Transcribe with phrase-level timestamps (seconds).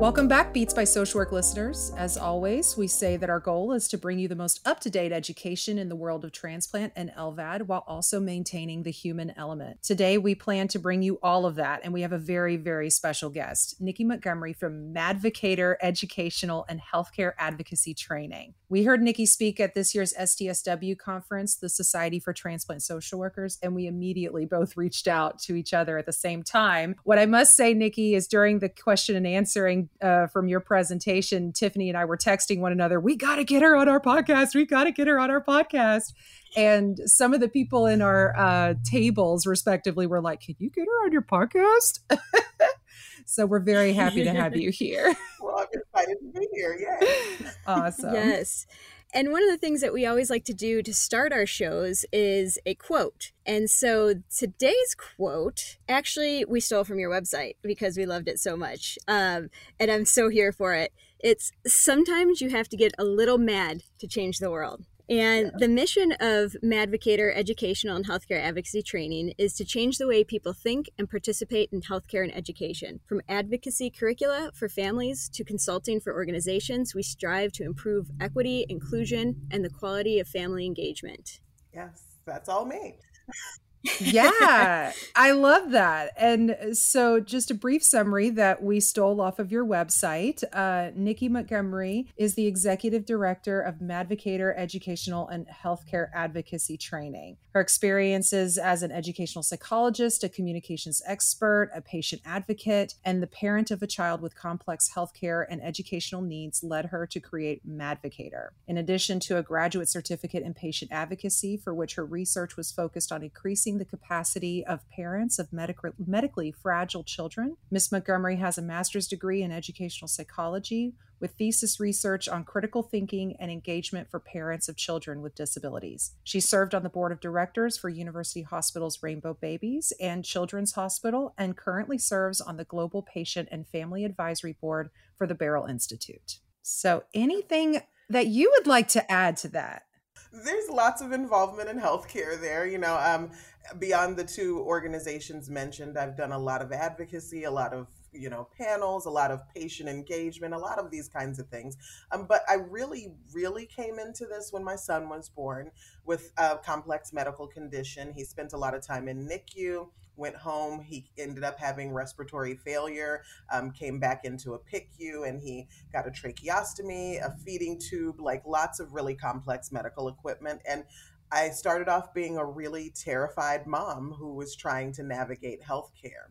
[0.00, 1.92] Welcome back, Beats by Social Work listeners.
[1.94, 4.88] As always, we say that our goal is to bring you the most up to
[4.88, 9.82] date education in the world of transplant and LVAD while also maintaining the human element.
[9.82, 12.88] Today, we plan to bring you all of that, and we have a very, very
[12.88, 18.54] special guest, Nikki Montgomery from Madvocator Educational and Healthcare Advocacy Training.
[18.70, 23.58] We heard Nikki speak at this year's STSW conference, the Society for Transplant Social Workers,
[23.62, 26.94] and we immediately both reached out to each other at the same time.
[27.04, 31.52] What I must say, Nikki, is during the question and answering uh, from your presentation,
[31.52, 34.54] Tiffany and I were texting one another, we got to get her on our podcast.
[34.54, 36.12] We got to get her on our podcast.
[36.56, 40.86] And some of the people in our uh, tables, respectively, were like, can you get
[40.86, 42.00] her on your podcast?
[43.24, 45.14] so we're very happy to have you here.
[45.40, 46.76] well, I'm excited to be here.
[46.80, 47.50] Yeah.
[47.66, 48.14] Awesome.
[48.14, 48.66] Yes.
[49.12, 52.04] And one of the things that we always like to do to start our shows
[52.12, 53.32] is a quote.
[53.44, 58.56] And so today's quote, actually, we stole from your website because we loved it so
[58.56, 58.98] much.
[59.08, 59.50] Um,
[59.80, 60.92] and I'm so here for it.
[61.18, 64.84] It's sometimes you have to get a little mad to change the world.
[65.10, 65.58] And yeah.
[65.58, 70.52] the mission of Madvocator Educational and Healthcare Advocacy Training is to change the way people
[70.52, 73.00] think and participate in healthcare and education.
[73.08, 79.48] From advocacy curricula for families to consulting for organizations, we strive to improve equity, inclusion,
[79.50, 81.40] and the quality of family engagement.
[81.74, 82.98] Yes, that's all me.
[84.00, 86.12] yeah, I love that.
[86.16, 90.42] And so, just a brief summary that we stole off of your website.
[90.52, 97.38] Uh, Nikki Montgomery is the executive director of Madvocator Educational and Healthcare Advocacy Training.
[97.54, 103.70] Her experiences as an educational psychologist, a communications expert, a patient advocate, and the parent
[103.70, 108.48] of a child with complex healthcare and educational needs led her to create Madvocator.
[108.68, 113.10] In addition to a graduate certificate in patient advocacy, for which her research was focused
[113.10, 117.56] on increasing increasing the capacity of parents of medic- medically fragile children.
[117.70, 117.92] Ms.
[117.92, 123.50] Montgomery has a master's degree in educational psychology with thesis research on critical thinking and
[123.50, 126.12] engagement for parents of children with disabilities.
[126.24, 131.34] She served on the board of directors for University Hospital's Rainbow Babies and Children's Hospital
[131.36, 136.38] and currently serves on the Global Patient and Family Advisory Board for the Beryl Institute.
[136.62, 139.84] So, anything that you would like to add to that?
[140.32, 142.66] There's lots of involvement in healthcare there.
[142.66, 143.30] You know, um,
[143.78, 148.30] beyond the two organizations mentioned, I've done a lot of advocacy, a lot of you
[148.30, 151.76] know panels a lot of patient engagement a lot of these kinds of things
[152.12, 155.70] um, but i really really came into this when my son was born
[156.04, 159.86] with a complex medical condition he spent a lot of time in nicu
[160.20, 160.80] went home.
[160.82, 166.06] He ended up having respiratory failure, um, came back into a PICU, and he got
[166.06, 170.60] a tracheostomy, a feeding tube, like lots of really complex medical equipment.
[170.68, 170.84] And
[171.32, 176.28] I started off being a really terrified mom who was trying to navigate healthcare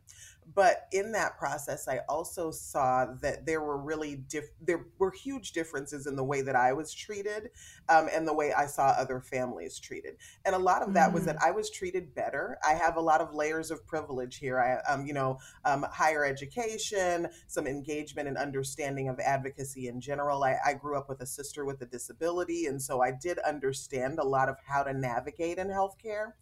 [0.55, 5.51] but in that process i also saw that there were really diff- there were huge
[5.51, 7.49] differences in the way that i was treated
[7.89, 10.15] um, and the way i saw other families treated
[10.45, 11.13] and a lot of that mm.
[11.13, 11.47] was that mm.
[11.47, 15.05] i was treated better i have a lot of layers of privilege here i um,
[15.05, 20.73] you know um, higher education some engagement and understanding of advocacy in general I, I
[20.73, 24.49] grew up with a sister with a disability and so i did understand a lot
[24.49, 26.33] of how to navigate in healthcare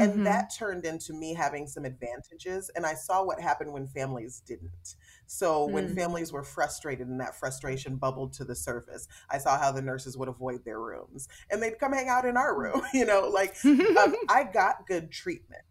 [0.00, 0.24] and mm-hmm.
[0.24, 2.70] that turned into me having some advantages.
[2.74, 4.96] And I saw what happened when families didn't.
[5.26, 5.94] So when mm-hmm.
[5.94, 10.16] families were frustrated and that frustration bubbled to the surface, I saw how the nurses
[10.16, 12.82] would avoid their rooms and they'd come hang out in our room.
[12.94, 15.62] You know, like um, I got good treatment.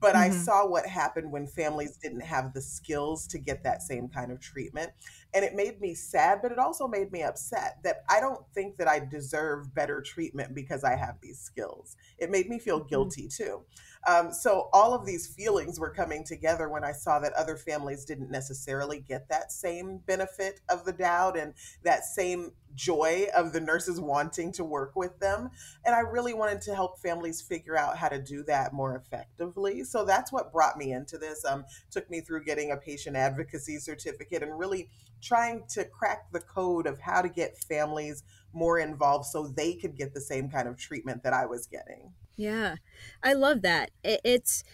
[0.00, 0.32] But mm-hmm.
[0.32, 4.32] I saw what happened when families didn't have the skills to get that same kind
[4.32, 4.90] of treatment.
[5.34, 8.76] And it made me sad, but it also made me upset that I don't think
[8.78, 11.96] that I deserve better treatment because I have these skills.
[12.18, 12.88] It made me feel mm-hmm.
[12.88, 13.62] guilty too.
[14.06, 18.04] Um, so all of these feelings were coming together when I saw that other families
[18.04, 21.52] didn't necessarily get that same benefit of the doubt and
[21.84, 25.50] that same joy of the nurses wanting to work with them.
[25.84, 29.84] And I really wanted to help families figure out how to do that more effectively.
[29.84, 31.44] So that's what brought me into this.
[31.44, 34.88] Um, took me through getting a patient advocacy certificate and really
[35.20, 38.22] trying to crack the code of how to get families
[38.52, 42.12] more involved so they could get the same kind of treatment that I was getting.
[42.36, 42.76] Yeah,
[43.22, 43.90] I love that.
[44.02, 44.64] It's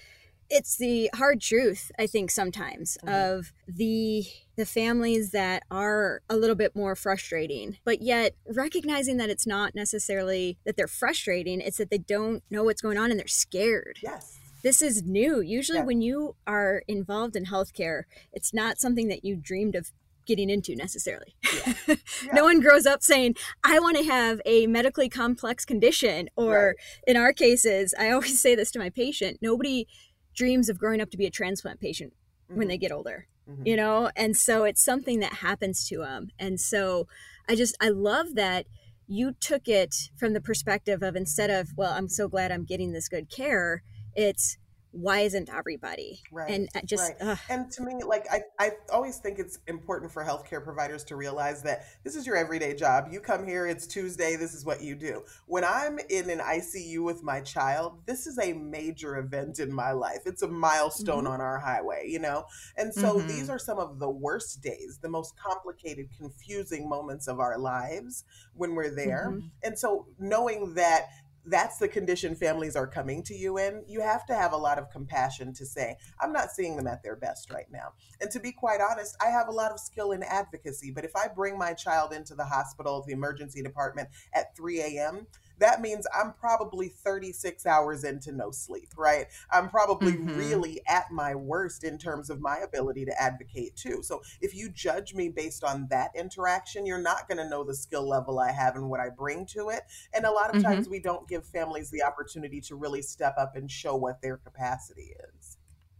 [0.48, 3.14] it's the hard truth i think sometimes mm-hmm.
[3.14, 4.24] of the
[4.56, 9.74] the families that are a little bit more frustrating but yet recognizing that it's not
[9.74, 13.98] necessarily that they're frustrating it's that they don't know what's going on and they're scared
[14.02, 15.84] yes this is new usually yeah.
[15.84, 19.90] when you are involved in healthcare it's not something that you dreamed of
[20.26, 21.34] getting into necessarily.
[21.44, 21.72] Yeah.
[22.24, 22.32] Yeah.
[22.32, 26.28] no one grows up saying, I want to have a medically complex condition.
[26.34, 26.76] Or right.
[27.06, 29.86] in our cases, I always say this to my patient nobody
[30.34, 32.12] dreams of growing up to be a transplant patient
[32.48, 32.58] mm-hmm.
[32.58, 33.26] when they get older.
[33.48, 33.66] Mm-hmm.
[33.66, 36.28] You know, and so it's something that happens to them.
[36.38, 37.06] And so
[37.48, 38.66] I just I love that
[39.06, 42.92] you took it from the perspective of instead of, well, I'm so glad I'm getting
[42.92, 43.82] this good care,
[44.14, 44.58] it's
[44.96, 47.38] why isn't everybody right and just right.
[47.50, 51.62] and to me like I, I always think it's important for healthcare providers to realize
[51.64, 54.94] that this is your everyday job you come here it's tuesday this is what you
[54.94, 59.70] do when i'm in an icu with my child this is a major event in
[59.72, 61.34] my life it's a milestone mm-hmm.
[61.34, 62.46] on our highway you know
[62.78, 63.28] and so mm-hmm.
[63.28, 68.24] these are some of the worst days the most complicated confusing moments of our lives
[68.54, 69.46] when we're there mm-hmm.
[69.62, 71.08] and so knowing that
[71.46, 74.78] that's the condition families are coming to you in, you have to have a lot
[74.78, 77.92] of compassion to say, I'm not seeing them at their best right now.
[78.20, 81.14] And to be quite honest, I have a lot of skill in advocacy, but if
[81.14, 85.26] I bring my child into the hospital, the emergency department at 3 a.m.,
[85.58, 89.26] that means I'm probably 36 hours into no sleep, right?
[89.50, 90.36] I'm probably mm-hmm.
[90.36, 94.02] really at my worst in terms of my ability to advocate too.
[94.02, 97.74] So if you judge me based on that interaction, you're not going to know the
[97.74, 99.82] skill level I have and what I bring to it.
[100.14, 100.72] And a lot of mm-hmm.
[100.72, 104.36] times we don't give families the opportunity to really step up and show what their
[104.36, 105.56] capacity is.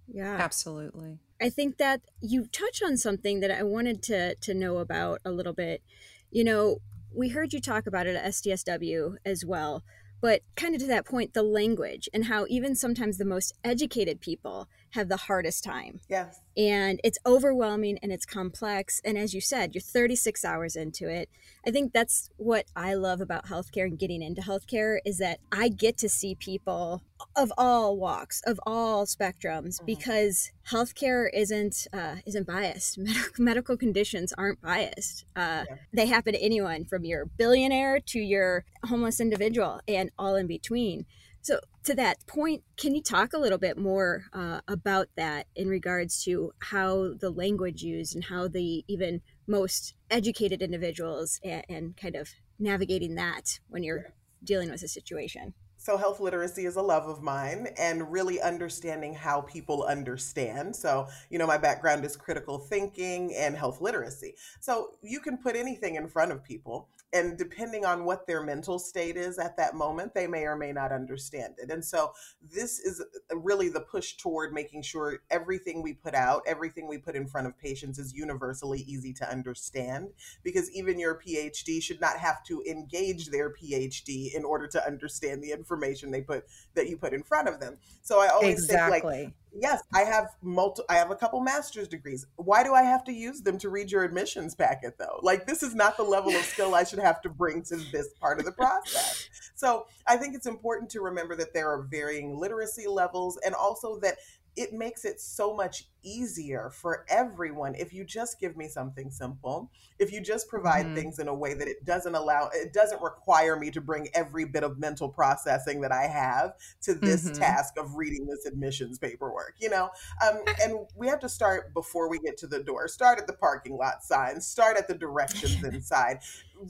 [0.08, 0.36] Yeah.
[0.38, 1.18] Absolutely.
[1.40, 5.30] I think that you touch on something that I wanted to to know about a
[5.30, 5.82] little bit.
[6.30, 6.78] You know,
[7.16, 9.82] we heard you talk about it at STSW as well,
[10.20, 14.20] but kind of to that point, the language and how even sometimes the most educated
[14.20, 16.00] people have the hardest time.
[16.08, 16.40] Yes.
[16.56, 19.00] And it's overwhelming and it's complex.
[19.04, 21.28] And as you said, you're 36 hours into it.
[21.66, 25.68] I think that's what I love about healthcare and getting into healthcare is that I
[25.68, 27.02] get to see people
[27.34, 29.86] of all walks, of all spectrums, mm-hmm.
[29.86, 32.98] because healthcare isn't uh, isn't biased.
[33.38, 35.24] medical conditions aren't biased.
[35.34, 35.76] Uh, yeah.
[35.92, 41.06] They happen to anyone, from your billionaire to your homeless individual, and all in between.
[41.42, 45.68] So, to that point, can you talk a little bit more uh, about that in
[45.68, 51.96] regards to how the language used and how the even most educated individuals and, and
[51.96, 54.12] kind of navigating that when you're
[54.42, 55.54] dealing with a situation?
[55.78, 60.74] So, health literacy is a love of mine and really understanding how people understand.
[60.74, 64.34] So, you know, my background is critical thinking and health literacy.
[64.58, 68.78] So, you can put anything in front of people and depending on what their mental
[68.78, 72.12] state is at that moment they may or may not understand it and so
[72.52, 76.98] this is uh, really the push toward making sure everything we put out everything we
[76.98, 80.08] put in front of patients is universally easy to understand
[80.42, 85.42] because even your phd should not have to engage their phd in order to understand
[85.42, 86.44] the information they put
[86.74, 89.00] that you put in front of them so i always exactly.
[89.00, 92.26] think like yes, I have multi I have a couple master's degrees.
[92.36, 95.20] Why do I have to use them to read your admissions packet though?
[95.22, 98.08] Like this is not the level of skill I should have to bring to this
[98.20, 99.28] part of the process.
[99.54, 103.98] So, I think it's important to remember that there are varying literacy levels and also
[104.00, 104.18] that
[104.54, 109.70] it makes it so much easier for everyone if you just give me something simple
[109.98, 110.94] if you just provide mm-hmm.
[110.94, 114.44] things in a way that it doesn't allow it doesn't require me to bring every
[114.44, 117.34] bit of mental processing that i have to this mm-hmm.
[117.34, 119.90] task of reading this admissions paperwork you know?
[120.26, 122.88] Um, and we have to start before we get to the door.
[122.88, 126.20] Start at the parking lot signs start at the directions inside.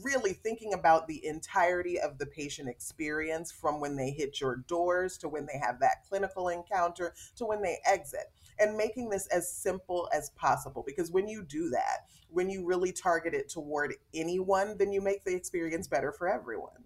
[0.03, 5.17] Really thinking about the entirety of the patient experience from when they hit your doors
[5.19, 9.51] to when they have that clinical encounter to when they exit and making this as
[9.51, 14.75] simple as possible because when you do that when you really target it toward anyone
[14.77, 16.83] then you make the experience better for everyone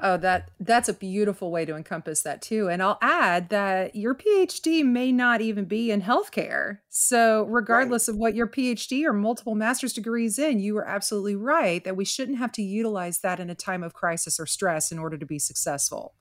[0.00, 2.68] Oh, that that's a beautiful way to encompass that too.
[2.68, 6.78] And I'll add that your PhD may not even be in healthcare.
[6.88, 8.14] So, regardless right.
[8.14, 12.04] of what your PhD or multiple master's degrees in, you are absolutely right that we
[12.04, 15.26] shouldn't have to utilize that in a time of crisis or stress in order to
[15.26, 16.14] be successful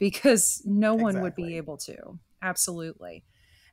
[0.00, 1.22] because no one exactly.
[1.22, 2.18] would be able to.
[2.42, 3.24] Absolutely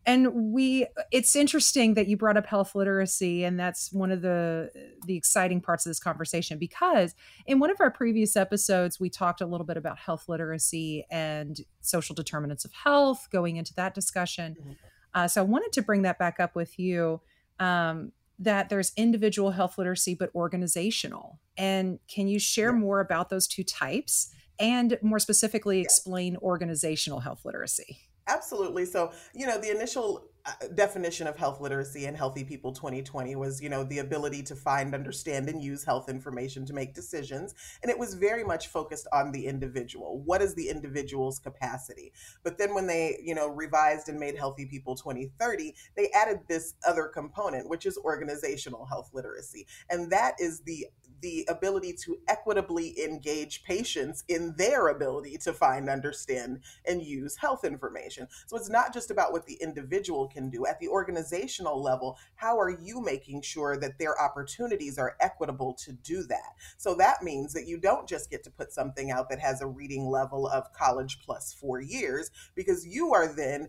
[0.10, 4.72] and we it's interesting that you brought up health literacy and that's one of the
[5.06, 7.14] the exciting parts of this conversation because
[7.46, 11.62] in one of our previous episodes we talked a little bit about health literacy and
[11.82, 14.72] social determinants of health going into that discussion mm-hmm.
[15.14, 17.22] uh, so i wanted to bring that back up with you
[17.60, 22.80] um, that there's individual health literacy but organizational and can you share yeah.
[22.80, 25.84] more about those two types and more specifically yeah.
[25.84, 28.00] explain organizational health literacy
[28.30, 28.86] Absolutely.
[28.86, 33.62] So, you know, the initial Uh, definition of health literacy in Healthy People 2020 was,
[33.62, 37.54] you know, the ability to find, understand, and use health information to make decisions.
[37.84, 40.22] And it was very much focused on the individual.
[40.26, 42.14] What is the individual's capacity?
[42.44, 46.74] But then when they, you know, revised and made Healthy People 2030, they added this
[46.88, 49.68] other component, which is organizational health literacy.
[49.90, 50.88] And that is the
[51.22, 57.66] the ability to equitably engage patients in their ability to find, understand, and use health
[57.66, 58.28] information.
[58.48, 62.18] So it's not just about what the individual can can do at the organizational level
[62.36, 66.56] how are you making sure that their opportunities are equitable to do that?
[66.78, 69.68] So that means that you don't just get to put something out that has a
[69.68, 73.68] reading level of college plus four years because you are then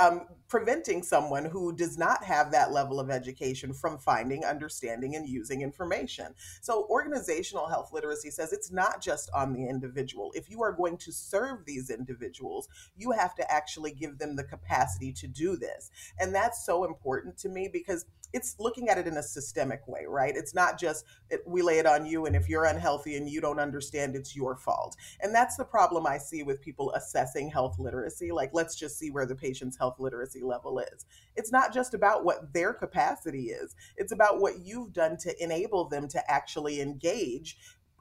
[0.00, 5.28] um, preventing someone who does not have that level of education from finding, understanding, and
[5.28, 6.34] using information.
[6.62, 10.32] So, organizational health literacy says it's not just on the individual.
[10.34, 14.44] If you are going to serve these individuals, you have to actually give them the
[14.44, 15.90] capacity to do this.
[16.18, 20.04] And that's so important to me because it's looking at it in a systemic way,
[20.08, 20.34] right?
[20.36, 23.40] It's not just it, we lay it on you, and if you're unhealthy and you
[23.40, 24.96] don't understand, it's your fault.
[25.20, 28.32] And that's the problem I see with people assessing health literacy.
[28.32, 31.06] Like, let's just see where the patient's health literacy level is.
[31.36, 35.88] It's not just about what their capacity is, it's about what you've done to enable
[35.88, 37.56] them to actually engage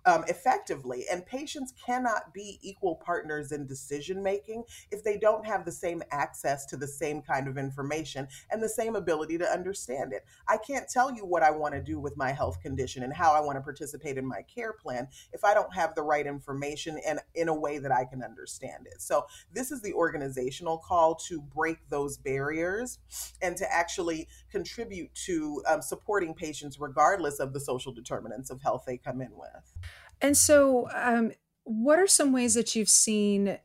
[0.05, 1.05] um, effectively.
[1.11, 6.03] And patients cannot be equal partners in decision making if they don't have the same
[6.11, 10.25] access to the same kind of information and the same ability to understand it.
[10.47, 13.33] I can't tell you what I want to do with my health condition and how
[13.33, 16.99] I want to participate in my care plan if I don't have the right information
[17.05, 19.01] and in a way that I can understand it.
[19.01, 22.99] So, this is the organizational call to break those barriers
[23.41, 28.83] and to actually contribute to um, supporting patients regardless of the social determinants of health
[28.85, 29.92] they come in with.
[30.23, 31.33] And so, um,
[31.65, 33.59] what are some ways that you've seen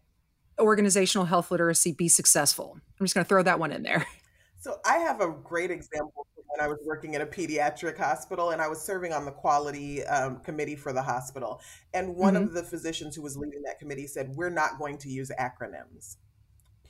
[0.59, 2.77] organizational health literacy be successful?
[2.99, 4.07] I'm just going to throw that one in there.
[4.61, 8.61] So, I have a great example when I was working at a pediatric hospital and
[8.61, 11.61] I was serving on the quality um, committee for the hospital.
[11.95, 12.43] And one mm-hmm.
[12.43, 16.17] of the physicians who was leading that committee said, We're not going to use acronyms,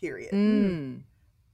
[0.00, 0.32] period.
[0.32, 1.02] Mm.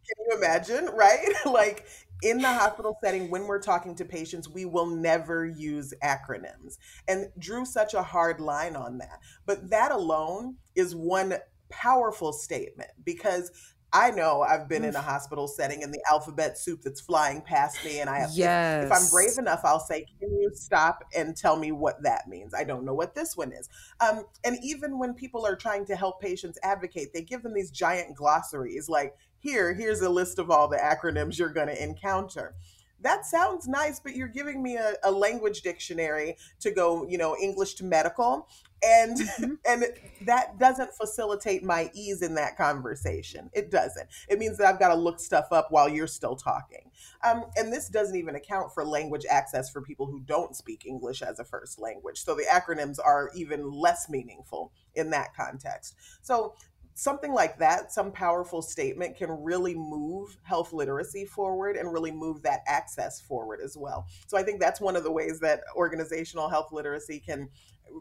[0.06, 1.26] Can you imagine, right?
[1.46, 1.86] like
[2.24, 7.28] in the hospital setting, when we're talking to patients, we will never use acronyms and
[7.38, 9.20] drew such a hard line on that.
[9.44, 11.34] But that alone is one
[11.68, 13.50] powerful statement because
[13.94, 17.82] I know I've been in a hospital setting and the alphabet soup that's flying past
[17.84, 18.30] me, and I have.
[18.34, 18.86] Yes.
[18.86, 22.26] If, if, I'm brave enough, I'll say, "Can you stop and tell me what that
[22.28, 23.68] means?" I don't know what this one is.
[24.00, 27.70] Um, and even when people are trying to help patients advocate, they give them these
[27.70, 32.56] giant glossaries, like, "Here, here's a list of all the acronyms you're going to encounter."
[33.04, 37.36] That sounds nice, but you're giving me a, a, language dictionary to go, you know,
[37.40, 38.48] English to medical.
[38.82, 39.52] And mm-hmm.
[39.68, 39.84] and
[40.22, 43.50] that doesn't facilitate my ease in that conversation.
[43.52, 44.08] It doesn't.
[44.28, 46.90] It means that I've got to look stuff up while you're still talking.
[47.22, 51.20] Um, and this doesn't even account for language access for people who don't speak English
[51.20, 52.24] as a first language.
[52.24, 55.94] So the acronyms are even less meaningful in that context.
[56.22, 56.54] So
[56.94, 62.42] something like that, some powerful statement can really move health literacy forward and really move
[62.42, 64.06] that access forward as well.
[64.28, 67.48] So I think that's one of the ways that organizational health literacy can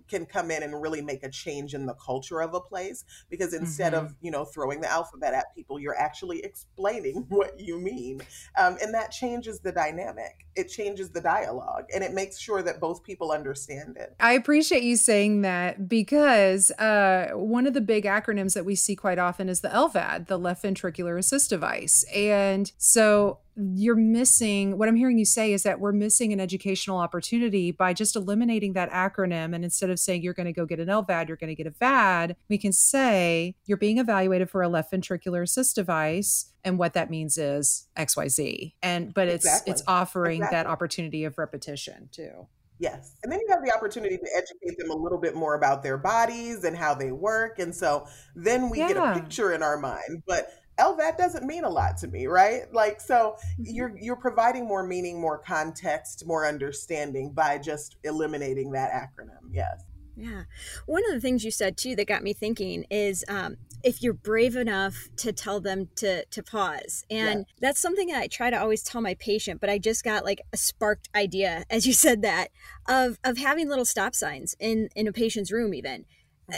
[0.07, 3.53] can come in and really make a change in the culture of a place because
[3.53, 4.05] instead mm-hmm.
[4.05, 8.21] of you know throwing the alphabet at people you're actually explaining what you mean.
[8.57, 10.45] Um, and that changes the dynamic.
[10.55, 14.15] It changes the dialogue and it makes sure that both people understand it.
[14.19, 18.95] I appreciate you saying that because uh, one of the big acronyms that we see
[18.95, 22.03] quite often is the lvad the left ventricular assist device.
[22.13, 26.98] And so you're missing what I'm hearing you say is that we're missing an educational
[26.98, 29.53] opportunity by just eliminating that acronym.
[29.53, 31.67] And instead of saying you're going to go get an LVAD, you're going to get
[31.67, 36.51] a VAD, we can say you're being evaluated for a left ventricular assist device.
[36.63, 38.74] And what that means is XYZ.
[38.81, 39.72] And but it's exactly.
[39.72, 40.55] it's offering exactly.
[40.57, 42.48] that opportunity of repetition too.
[42.79, 43.15] Yes.
[43.24, 45.98] And then you have the opportunity to educate them a little bit more about their
[45.98, 47.60] bodies and how they work.
[47.60, 48.88] And so then we yeah.
[48.89, 50.24] get a picture in our mind.
[50.27, 52.71] But LVAD doesn't mean a lot to me, right?
[52.73, 53.63] Like so mm-hmm.
[53.65, 59.49] you're you're providing more meaning, more context, more understanding by just eliminating that acronym.
[59.51, 59.83] Yes.
[60.15, 60.43] Yeah.
[60.85, 64.13] One of the things you said too that got me thinking is um, if you're
[64.13, 67.03] brave enough to tell them to to pause.
[67.09, 67.53] And yeah.
[67.59, 70.41] that's something that I try to always tell my patient, but I just got like
[70.51, 72.49] a sparked idea as you said that
[72.87, 76.05] of of having little stop signs in in a patient's room even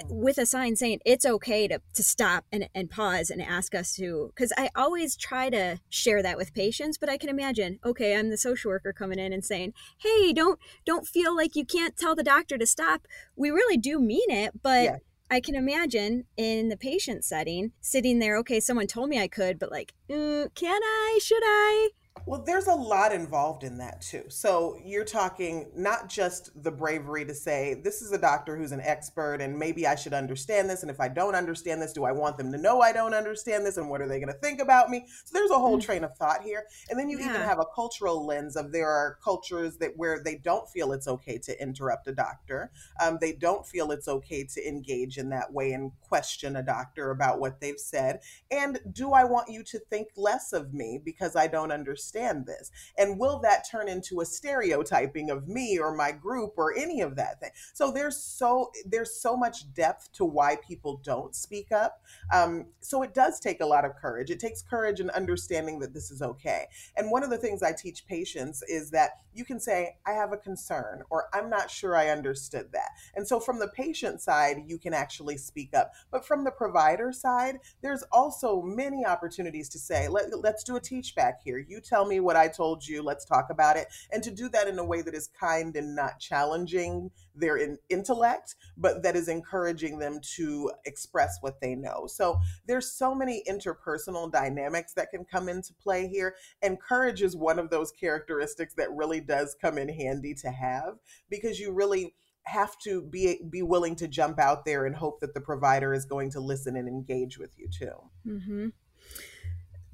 [0.10, 3.96] with a sign saying it's okay to, to stop and, and pause and ask us
[3.96, 8.15] to because i always try to share that with patients but i can imagine okay
[8.15, 11.98] i'm the social worker coming in and saying hey don't don't feel like you can't
[11.98, 14.98] tell the doctor to stop we really do mean it but yeah.
[15.30, 19.58] I can imagine in the patient setting sitting there, okay, someone told me I could,
[19.58, 21.20] but like, mm, can I?
[21.22, 21.89] Should I?
[22.27, 24.24] Well, there's a lot involved in that too.
[24.29, 28.81] So you're talking not just the bravery to say, this is a doctor who's an
[28.81, 30.81] expert and maybe I should understand this.
[30.81, 33.63] And if I don't understand this, do I want them to know I don't understand
[33.63, 33.77] this?
[33.77, 35.05] And what are they going to think about me?
[35.25, 35.84] So there's a whole mm.
[35.84, 36.63] train of thought here.
[36.89, 37.29] And then you yeah.
[37.29, 41.07] even have a cultural lens of there are cultures that where they don't feel it's
[41.07, 42.72] okay to interrupt a doctor.
[43.03, 47.12] Um, they don't feel it's okay to engage in that way and question a doctor
[47.12, 48.22] about what they've said.
[48.50, 52.05] And do I want you to think less of me because I don't understand?
[52.06, 52.72] Understand this?
[52.98, 57.16] And will that turn into a stereotyping of me or my group or any of
[57.16, 57.52] that thing?
[57.74, 62.02] So there's so there's so much depth to why people don't speak up.
[62.34, 64.30] Um, so it does take a lot of courage.
[64.30, 66.66] It takes courage and understanding that this is okay.
[66.96, 70.32] And one of the things I teach patients is that you can say, I have
[70.32, 72.92] a concern, or I'm not sure I understood that.
[73.16, 75.92] And so from the patient side, you can actually speak up.
[76.10, 80.80] But from the provider side, there's also many opportunities to say, Let, us do a
[80.80, 81.58] teach back here.
[81.58, 83.02] You tell tell me what I told you.
[83.02, 83.88] Let's talk about it.
[84.12, 87.78] And to do that in a way that is kind and not challenging their in-
[87.90, 92.06] intellect, but that is encouraging them to express what they know.
[92.08, 92.38] So
[92.68, 96.36] there's so many interpersonal dynamics that can come into play here.
[96.62, 100.96] And courage is one of those characteristics that really does come in handy to have
[101.30, 105.34] because you really have to be be willing to jump out there and hope that
[105.34, 108.30] the provider is going to listen and engage with you too.
[108.30, 108.68] Mm-hmm.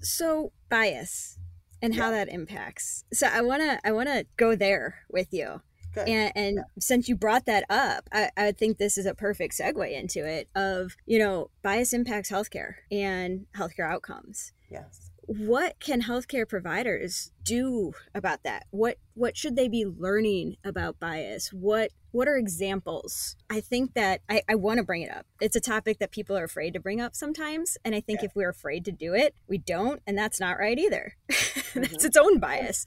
[0.01, 1.38] So bias
[1.81, 2.01] and yeah.
[2.01, 3.05] how that impacts.
[3.13, 5.61] So I wanna I wanna go there with you.
[5.93, 6.07] Good.
[6.07, 6.63] And, and yeah.
[6.79, 10.47] since you brought that up, I, I think this is a perfect segue into it
[10.55, 14.53] of, you know, bias impacts healthcare and healthcare outcomes.
[14.69, 18.65] Yes what can healthcare providers do about that?
[18.71, 21.53] What what should they be learning about bias?
[21.53, 23.35] What what are examples?
[23.49, 25.25] I think that i, I want to bring it up.
[25.39, 28.27] It's a topic that people are afraid to bring up sometimes and i think yeah.
[28.27, 31.15] if we're afraid to do it we don't and that's not right either.
[31.71, 31.81] Mm-hmm.
[31.83, 32.85] that's its own bias.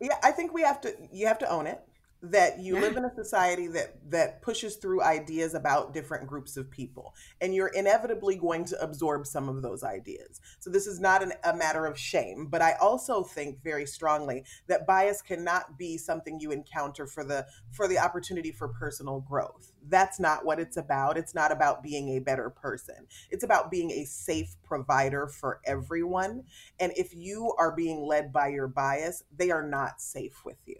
[0.00, 1.80] Yeah i think we have to you have to own it
[2.22, 6.70] that you live in a society that that pushes through ideas about different groups of
[6.70, 10.40] people and you're inevitably going to absorb some of those ideas.
[10.60, 14.44] So this is not an, a matter of shame but i also think very strongly
[14.68, 19.72] that bias cannot be something you encounter for the for the opportunity for personal growth.
[19.88, 21.16] That's not what it's about.
[21.16, 23.06] It's not about being a better person.
[23.30, 26.44] It's about being a safe provider for everyone
[26.78, 30.76] and if you are being led by your bias they are not safe with you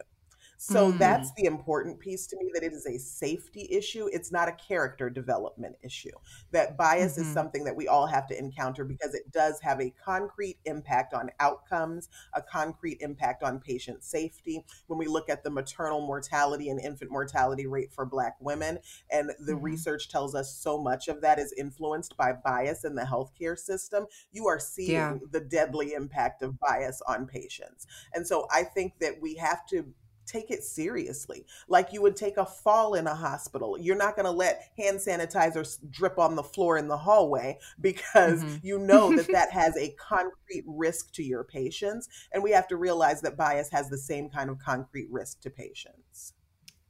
[0.62, 0.99] so mm.
[0.99, 4.09] that's the important piece to me that it is a safety issue.
[4.12, 6.12] It's not a character development issue.
[6.53, 7.22] That bias mm-hmm.
[7.22, 11.14] is something that we all have to encounter because it does have a concrete impact
[11.14, 14.64] on outcomes, a concrete impact on patient safety.
[14.87, 18.79] When we look at the maternal mortality and infant mortality rate for Black women,
[19.11, 19.64] and the mm-hmm.
[19.64, 24.07] research tells us so much of that is influenced by bias in the healthcare system,
[24.31, 25.16] you are seeing yeah.
[25.33, 27.88] the deadly impact of bias on patients.
[28.14, 29.92] And so I think that we have to
[30.26, 31.46] take it seriously.
[31.68, 33.78] Like you would take a fall in a hospital.
[33.78, 38.42] You're not going to let hand sanitizer drip on the floor in the hallway because
[38.42, 38.56] mm-hmm.
[38.62, 42.76] you know that that has a concrete risk to your patients and we have to
[42.76, 46.35] realize that bias has the same kind of concrete risk to patients.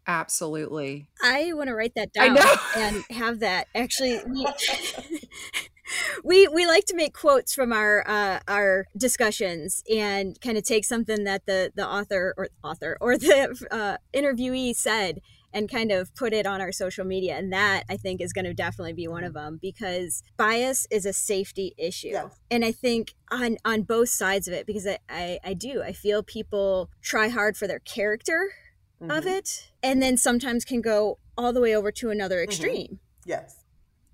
[0.07, 1.09] Absolutely.
[1.23, 2.37] I want to write that down
[2.77, 4.18] and have that actually
[6.25, 10.85] we we like to make quotes from our uh, our discussions and kind of take
[10.85, 15.21] something that the the author or author or the uh, interviewee said
[15.55, 18.45] and kind of put it on our social media and that i think is going
[18.45, 22.41] to definitely be one of them because bias is a safety issue yes.
[22.51, 25.93] and i think on on both sides of it because I, I, I do i
[25.93, 28.53] feel people try hard for their character
[29.01, 29.11] mm-hmm.
[29.11, 32.45] of it and then sometimes can go all the way over to another mm-hmm.
[32.45, 33.29] extreme mm-hmm.
[33.31, 33.62] yes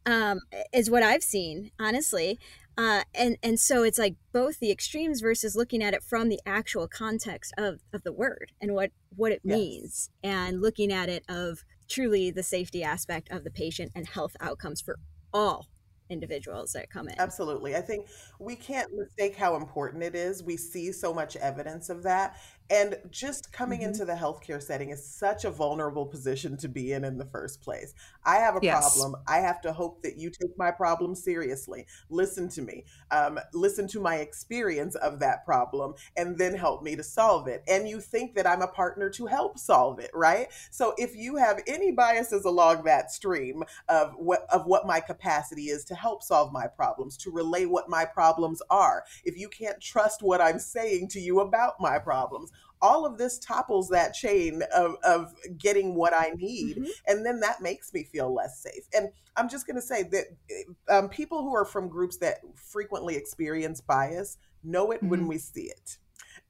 [0.07, 0.41] um,
[0.73, 2.39] is what I've seen, honestly.
[2.77, 6.41] Uh, and and so it's like both the extremes versus looking at it from the
[6.47, 9.57] actual context of, of the word and what what it yes.
[9.57, 14.37] means and looking at it of truly the safety aspect of the patient and health
[14.41, 15.01] outcomes for
[15.33, 15.67] all
[16.11, 17.15] individuals that come in.
[17.19, 17.77] Absolutely.
[17.77, 18.07] I think
[18.39, 20.43] we can't mistake how important it is.
[20.43, 22.37] We see so much evidence of that.
[22.71, 23.89] And just coming mm-hmm.
[23.89, 27.63] into the healthcare setting is such a vulnerable position to be in in the first
[27.63, 27.95] place.
[28.25, 28.81] I have a yes.
[28.81, 29.23] problem.
[29.27, 31.87] I have to hope that you take my problem seriously.
[32.11, 32.85] Listen to me.
[33.11, 37.63] Um, listen to my experience of that problem and then help me to solve it.
[37.69, 40.49] And you think that I'm a partner to help solve it, right?
[40.71, 45.69] So if you have any biases along that stream of what of what my capacity
[45.69, 49.81] is to help solve my problems, to relay what my problems are, if you can't
[49.81, 54.63] trust what I'm saying to you about my problems, all of this topples that chain
[54.75, 56.77] of, of getting what I need.
[56.77, 56.91] Mm-hmm.
[57.07, 58.85] And then that makes me feel less safe.
[58.95, 60.25] And I'm just going to say that
[60.89, 65.09] um, people who are from groups that frequently experience bias know it mm-hmm.
[65.09, 65.99] when we see it.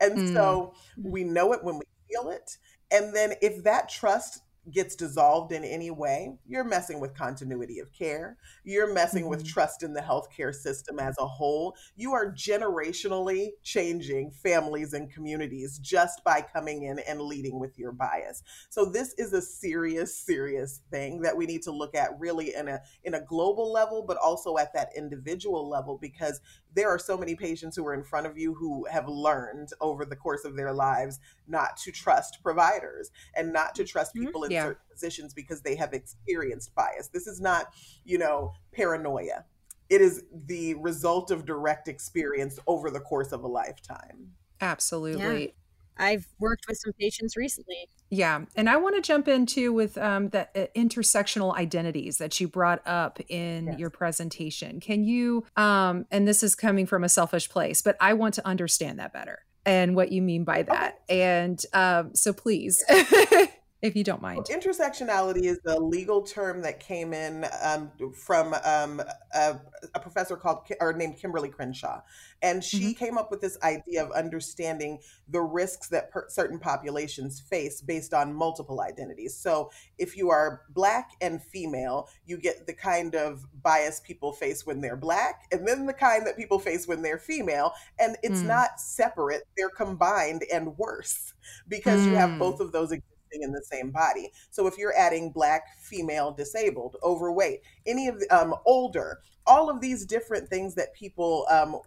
[0.01, 0.33] And mm.
[0.33, 2.57] so we know it when we feel it.
[2.91, 7.93] And then if that trust gets dissolved in any way, you're messing with continuity of
[7.93, 8.37] care.
[8.65, 9.31] You're messing mm-hmm.
[9.31, 11.75] with trust in the healthcare system as a whole.
[11.97, 17.93] You are generationally changing families and communities just by coming in and leading with your
[17.93, 18.43] bias.
[18.69, 22.69] So this is a serious serious thing that we need to look at really in
[22.69, 26.41] a in a global level but also at that individual level because
[26.75, 30.05] there are so many patients who are in front of you who have learned over
[30.05, 34.27] the course of their lives not to trust providers and not to trust mm-hmm.
[34.27, 34.53] people mm-hmm.
[34.53, 34.58] in yeah.
[34.63, 37.09] Certain positions because they have experienced bias.
[37.09, 37.73] This is not,
[38.05, 39.45] you know, paranoia.
[39.89, 44.33] It is the result of direct experience over the course of a lifetime.
[44.61, 45.47] Absolutely.
[45.47, 45.51] Yeah.
[45.99, 47.89] I've worked with some patients recently.
[48.11, 48.45] Yeah.
[48.57, 52.87] And I want to jump into with um, the uh, intersectional identities that you brought
[52.87, 53.79] up in yes.
[53.79, 54.81] your presentation.
[54.81, 58.47] Can you, um, and this is coming from a selfish place, but I want to
[58.47, 61.01] understand that better and what you mean by that.
[61.11, 61.23] Okay.
[61.23, 62.83] And um, so please.
[63.81, 64.39] if you don't mind.
[64.39, 69.01] Well, intersectionality is the legal term that came in um, from um,
[69.33, 69.57] a,
[69.95, 72.01] a, professor called or named Kimberlé Crenshaw,
[72.43, 73.05] and she mm-hmm.
[73.05, 78.13] came up with this idea of understanding the risks that per- certain populations face based
[78.13, 79.37] on multiple identities.
[79.37, 84.67] So, if you are black and female, you get the kind of bias people face
[84.67, 88.41] when they're black, and then the kind that people face when they're female, and it's
[88.41, 88.47] mm.
[88.47, 91.33] not separate; they're combined and worse
[91.69, 92.07] because mm.
[92.07, 92.63] you have both mm.
[92.63, 92.93] of those
[93.33, 94.31] in the same body.
[94.51, 99.81] So if you're adding black, female, disabled, overweight, any of the um, older, all of
[99.81, 101.79] these different things that people um,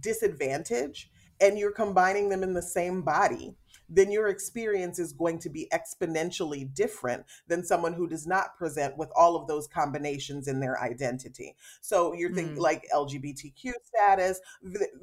[0.00, 3.54] disadvantage, and you're combining them in the same body,
[3.90, 8.96] then your experience is going to be exponentially different than someone who does not present
[8.96, 11.56] with all of those combinations in their identity.
[11.80, 12.60] So you're thinking mm.
[12.60, 14.40] like LGBTQ status,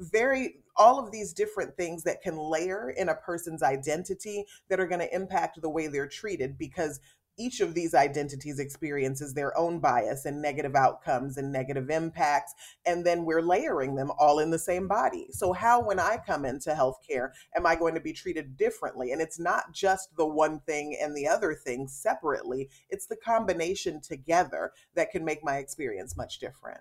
[0.00, 4.86] very all of these different things that can layer in a person's identity that are
[4.86, 7.00] going to impact the way they're treated because
[7.38, 12.54] each of these identities experiences their own bias and negative outcomes and negative impacts.
[12.86, 15.28] And then we're layering them all in the same body.
[15.30, 19.12] So, how, when I come into healthcare, am I going to be treated differently?
[19.12, 24.00] And it's not just the one thing and the other thing separately, it's the combination
[24.00, 26.80] together that can make my experience much different.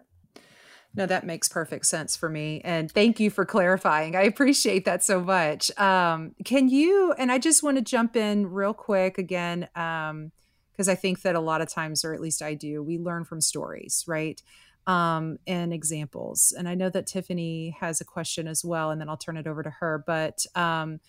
[0.97, 2.61] No, that makes perfect sense for me.
[2.63, 4.15] And thank you for clarifying.
[4.15, 5.77] I appreciate that so much.
[5.77, 9.69] Um, can you, and I just want to jump in real quick again.
[9.75, 10.31] Um,
[10.77, 13.25] because I think that a lot of times, or at least I do, we learn
[13.25, 14.39] from stories, right?
[14.85, 16.53] Um, and examples.
[16.55, 19.47] And I know that Tiffany has a question as well, and then I'll turn it
[19.47, 20.03] over to her.
[20.05, 20.99] But um,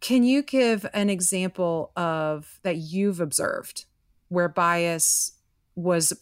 [0.00, 3.86] can you give an example of that you've observed
[4.28, 5.32] where bias
[5.74, 6.12] was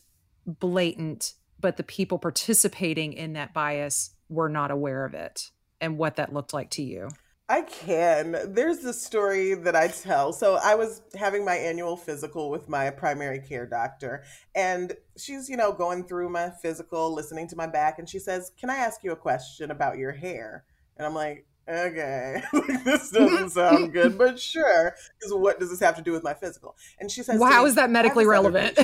[0.47, 6.17] blatant, but the people participating in that bias were not aware of it and what
[6.17, 7.09] that looked like to you?
[7.48, 8.54] I can.
[8.54, 10.33] There's this story that I tell.
[10.33, 15.57] So I was having my annual physical with my primary care doctor, and she's, you
[15.57, 19.04] know, going through my physical, listening to my back, and she says, Can I ask
[19.04, 20.64] you a question about your hair?
[20.96, 22.42] And I'm like, Okay,
[22.85, 24.94] this doesn't sound good, but sure.
[25.18, 26.76] Because what does this have to do with my physical?
[26.98, 28.78] And she says, Well, how is that medically relevant?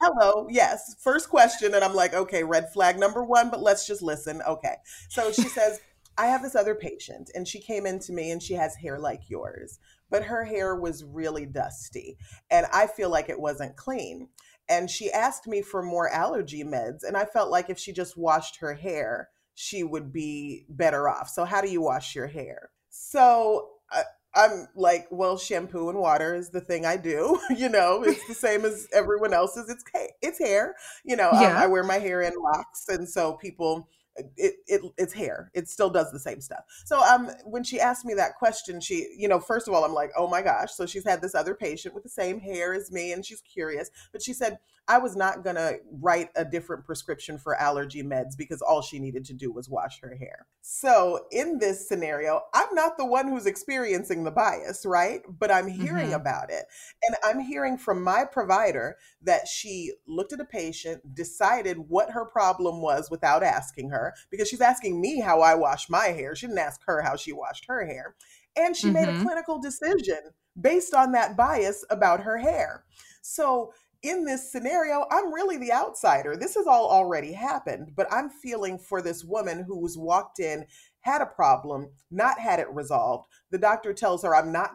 [0.00, 0.96] Hello, yes.
[0.98, 1.74] First question.
[1.74, 4.42] And I'm like, okay, red flag number one, but let's just listen.
[4.42, 4.74] Okay.
[5.08, 5.78] So she says,
[6.18, 8.98] I have this other patient, and she came in to me and she has hair
[8.98, 9.78] like yours,
[10.10, 12.16] but her hair was really dusty,
[12.50, 14.28] and I feel like it wasn't clean.
[14.68, 18.16] And she asked me for more allergy meds, and I felt like if she just
[18.16, 21.28] washed her hair, she would be better off.
[21.28, 22.70] So, how do you wash your hair?
[22.88, 24.02] So, uh,
[24.34, 27.38] I'm like, well, shampoo and water is the thing I do.
[27.56, 29.68] you know, it's the same as everyone else's.
[29.68, 29.84] It's
[30.22, 30.74] it's hair.
[31.04, 31.56] You know, yeah.
[31.56, 35.50] um, I wear my hair in locks, and so people it, it it's hair.
[35.54, 36.64] It still does the same stuff.
[36.84, 39.94] So um when she asked me that question she you know first of all i'm
[39.94, 40.72] like oh my gosh.
[40.72, 43.90] So she's had this other patient with the same hair as me and she's curious.
[44.12, 48.36] But she said i was not going to write a different prescription for allergy meds
[48.36, 50.46] because all she needed to do was wash her hair.
[50.60, 55.22] So in this scenario i'm not the one who's experiencing the bias right?
[55.26, 56.14] But i'm hearing mm-hmm.
[56.14, 56.66] about it.
[57.02, 62.24] And i'm hearing from my provider that she looked at a patient decided what her
[62.24, 66.34] problem was without asking her her because she's asking me how I wash my hair.
[66.34, 68.14] She didn't ask her how she washed her hair.
[68.56, 68.94] And she mm-hmm.
[68.94, 69.26] made a mm-hmm.
[69.26, 70.18] clinical decision
[70.60, 72.84] based on that bias about her hair.
[73.22, 76.36] So in this scenario, I'm really the outsider.
[76.36, 80.66] This has all already happened, but I'm feeling for this woman who's walked in
[81.02, 83.28] had a problem, not had it resolved.
[83.50, 84.72] The doctor tells her, "I'm not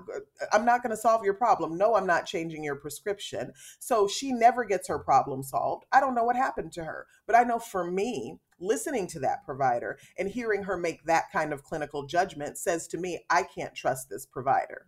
[0.51, 1.77] I'm not going to solve your problem.
[1.77, 5.85] No, I'm not changing your prescription." So she never gets her problem solved.
[5.91, 9.43] I don't know what happened to her, but I know for me, listening to that
[9.45, 13.75] provider and hearing her make that kind of clinical judgment says to me, I can't
[13.75, 14.87] trust this provider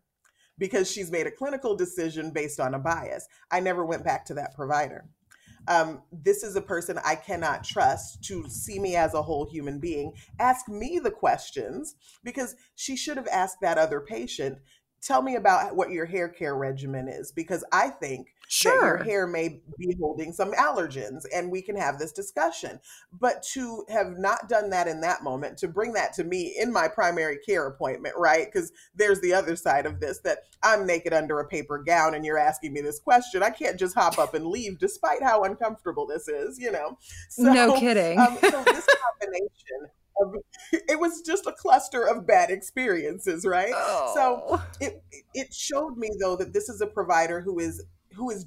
[0.58, 3.28] because she's made a clinical decision based on a bias.
[3.52, 5.06] I never went back to that provider
[5.67, 9.80] um, this is a person I cannot trust to see me as a whole human
[9.80, 10.13] being.
[10.39, 14.60] Ask me the questions because she should have asked that other patient
[15.02, 18.97] tell me about what your hair care regimen is because I think sure.
[18.97, 22.79] your hair may be holding some allergens and we can have this discussion.
[23.19, 26.73] But to have not done that in that moment, to bring that to me in
[26.73, 28.45] my primary care appointment, right?
[28.45, 32.25] Because there's the other side of this that I'm naked under a paper gown and
[32.25, 33.43] you're asking me this question.
[33.43, 36.97] I can't just hop up and leave despite how uncomfortable this is, you know?
[37.29, 38.19] So, no kidding.
[38.19, 38.88] um, so this
[39.19, 39.89] combination
[40.21, 40.35] of,
[40.73, 43.73] it was just a cluster of bad experiences, right?
[43.75, 44.12] Oh.
[44.15, 47.83] So it it showed me though that this is a provider who is
[48.19, 48.45] who is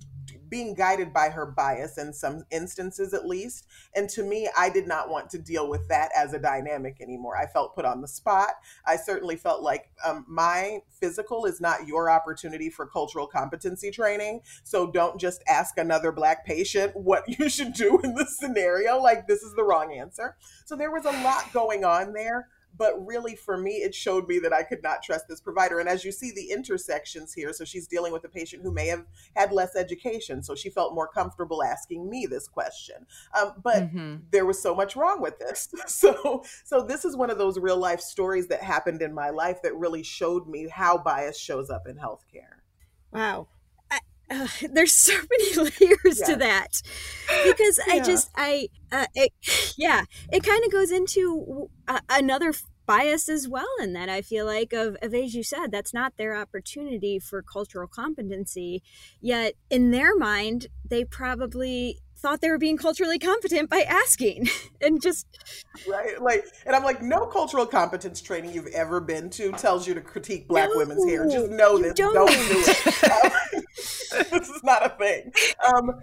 [0.52, 3.66] being guided by her bias in some instances at least.
[3.96, 7.38] And to me i did not want to deal with that as a dynamic anymore.
[7.38, 8.50] I felt put on the spot.
[8.86, 14.42] I certainly felt like um, my physical is not your opportunity for cultural competency training.
[14.62, 18.98] So don't just ask another black patient what you should do in this scenario.
[18.98, 20.36] Like this is the wrong answer.
[20.66, 24.38] So there was a lot going on there but really for me it showed me
[24.38, 25.78] that i could not trust this provider.
[25.78, 28.86] And as you see the intersections here so she's dealing with a patient who may
[28.86, 29.04] have
[29.36, 33.06] had less education so she felt more comfortable asking me this question.
[33.38, 34.16] Um, but mm-hmm.
[34.30, 35.68] there was so much wrong with this.
[35.86, 39.60] So so this is one of those real life stories that happened in my life
[39.62, 42.60] that really showed me how bias shows up in healthcare.
[43.12, 43.48] Wow
[44.32, 46.26] uh, there's so many layers yeah.
[46.26, 46.82] to that
[47.44, 47.94] because yeah.
[47.94, 49.32] I just I uh, it,
[49.76, 52.52] yeah it kind of goes into uh, another
[52.84, 56.16] bias as well in that I feel like of, of as you said that's not
[56.16, 58.82] their opportunity for cultural competency
[59.20, 64.48] yet in their mind they probably thought they were being culturally competent by asking
[64.80, 65.26] and just
[65.88, 69.92] right like and i'm like no cultural competence training you've ever been to tells you
[69.92, 71.28] to critique black no, women's hair.
[71.28, 71.94] Just know this.
[71.94, 72.28] Don't, don't.
[72.28, 73.64] do it.
[74.30, 75.32] This is not a thing.
[75.74, 75.98] Um,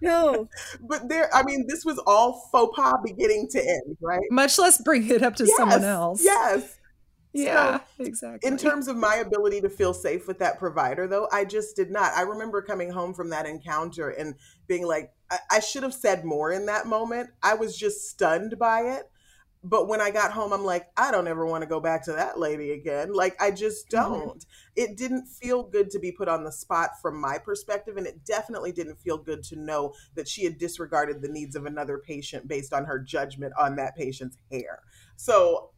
[0.00, 0.48] no.
[0.80, 4.22] But there i mean this was all faux pas beginning to end right?
[4.30, 6.24] Much less bring it up to yes, someone else.
[6.24, 6.78] yes
[7.32, 8.48] yeah, so, exactly.
[8.48, 11.90] In terms of my ability to feel safe with that provider, though, I just did
[11.90, 12.12] not.
[12.14, 14.34] I remember coming home from that encounter and
[14.66, 17.30] being like, I, I should have said more in that moment.
[17.42, 19.10] I was just stunned by it.
[19.62, 22.12] But when I got home, I'm like, I don't ever want to go back to
[22.12, 23.12] that lady again.
[23.12, 24.12] Like, I just mm-hmm.
[24.12, 24.38] don't.
[24.38, 24.82] Mm-hmm.
[24.82, 27.98] It didn't feel good to be put on the spot from my perspective.
[27.98, 31.66] And it definitely didn't feel good to know that she had disregarded the needs of
[31.66, 34.80] another patient based on her judgment on that patient's hair.
[35.16, 35.69] So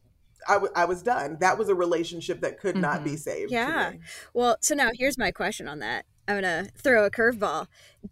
[0.47, 1.37] I, w- I was done.
[1.39, 2.81] That was a relationship that could mm-hmm.
[2.81, 3.17] not be mm-hmm.
[3.17, 3.51] saved.
[3.51, 3.93] Yeah.
[4.33, 6.05] Well, so now here's my question on that.
[6.27, 7.67] I'm going to throw a curveball.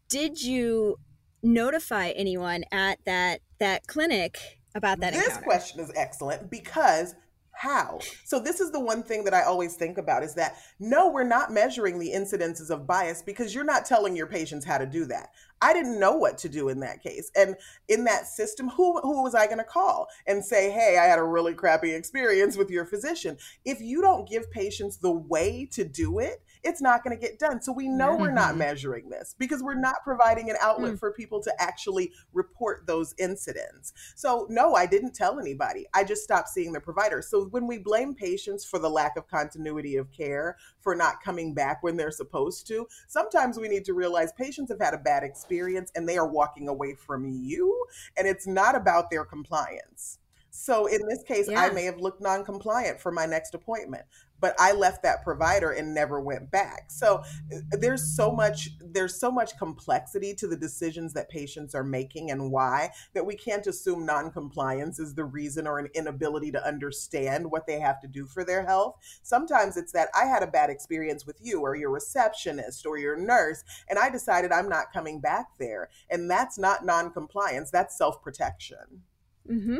[0.10, 0.98] Did you
[1.44, 5.44] notify anyone at that that clinic about that This encounter?
[5.44, 7.15] question is excellent because
[7.54, 8.00] how?
[8.26, 11.24] So this is the one thing that I always think about is that no, we're
[11.24, 15.06] not measuring the incidences of bias because you're not telling your patients how to do
[15.06, 15.30] that.
[15.62, 17.32] I didn't know what to do in that case.
[17.36, 17.56] And
[17.88, 21.19] in that system, who, who was I going to call and say, hey, I had
[21.19, 23.38] a really crappy experience with your physician?
[23.63, 27.39] If you don't give patients the way to do it, it's not going to get
[27.39, 27.62] done.
[27.62, 28.21] So we know mm-hmm.
[28.21, 28.60] we're not mm-hmm.
[28.60, 31.00] measuring this because we're not providing an outlet mm.
[31.00, 33.93] for people to actually report those incidents.
[34.15, 35.86] So, no, I didn't tell anybody.
[35.93, 37.21] I just stopped seeing the provider.
[37.21, 41.54] So, when we blame patients for the lack of continuity of care, for not coming
[41.54, 45.24] back when they're supposed to, sometimes we need to realize patients have had a bad
[45.24, 45.51] experience
[45.96, 47.86] and they are walking away from you,
[48.18, 50.20] and it's not about their compliance.
[50.50, 51.62] So in this case, yeah.
[51.62, 54.04] I may have looked non-compliant for my next appointment
[54.42, 56.86] but I left that provider and never went back.
[56.90, 57.24] So
[57.54, 62.32] uh, there's so much there's so much complexity to the decisions that patients are making
[62.32, 67.50] and why that we can't assume non-compliance is the reason or an inability to understand
[67.50, 68.96] what they have to do for their health.
[69.22, 73.16] Sometimes it's that I had a bad experience with you or your receptionist or your
[73.16, 75.90] nurse and I decided I'm not coming back there.
[76.10, 79.04] And that's not non-compliance, that's self-protection.
[79.48, 79.80] Mhm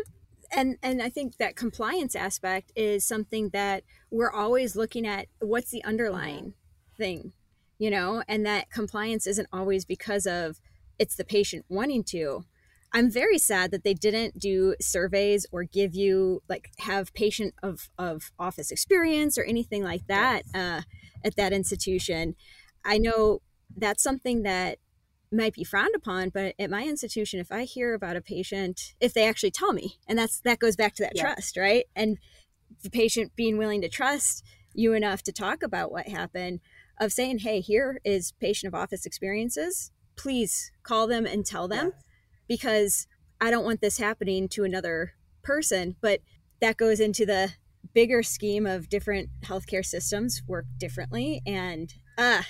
[0.52, 5.72] and and I think that compliance aspect is something that we're always looking at what's
[5.72, 6.54] the underlying
[6.98, 7.34] thing,
[7.78, 10.60] you know, and that compliance isn't always because of
[11.00, 12.46] it's the patient wanting to.
[12.94, 17.90] I'm very sad that they didn't do surveys or give you like have patient of
[17.98, 20.82] of office experience or anything like that uh,
[21.24, 22.36] at that institution.
[22.84, 23.42] I know
[23.76, 24.80] that's something that
[25.32, 29.14] might be frowned upon but at my institution if i hear about a patient if
[29.14, 31.22] they actually tell me and that's that goes back to that yeah.
[31.24, 32.18] trust right and
[32.84, 36.60] the patient being willing to trust you enough to talk about what happened
[37.00, 41.92] of saying hey here is patient of office experiences please call them and tell them
[41.94, 42.04] yes.
[42.48, 43.08] because
[43.40, 45.14] i don't want this happening to another
[45.44, 46.20] person but
[46.60, 47.54] that goes into the
[47.94, 52.46] bigger scheme of different healthcare systems work differently and ah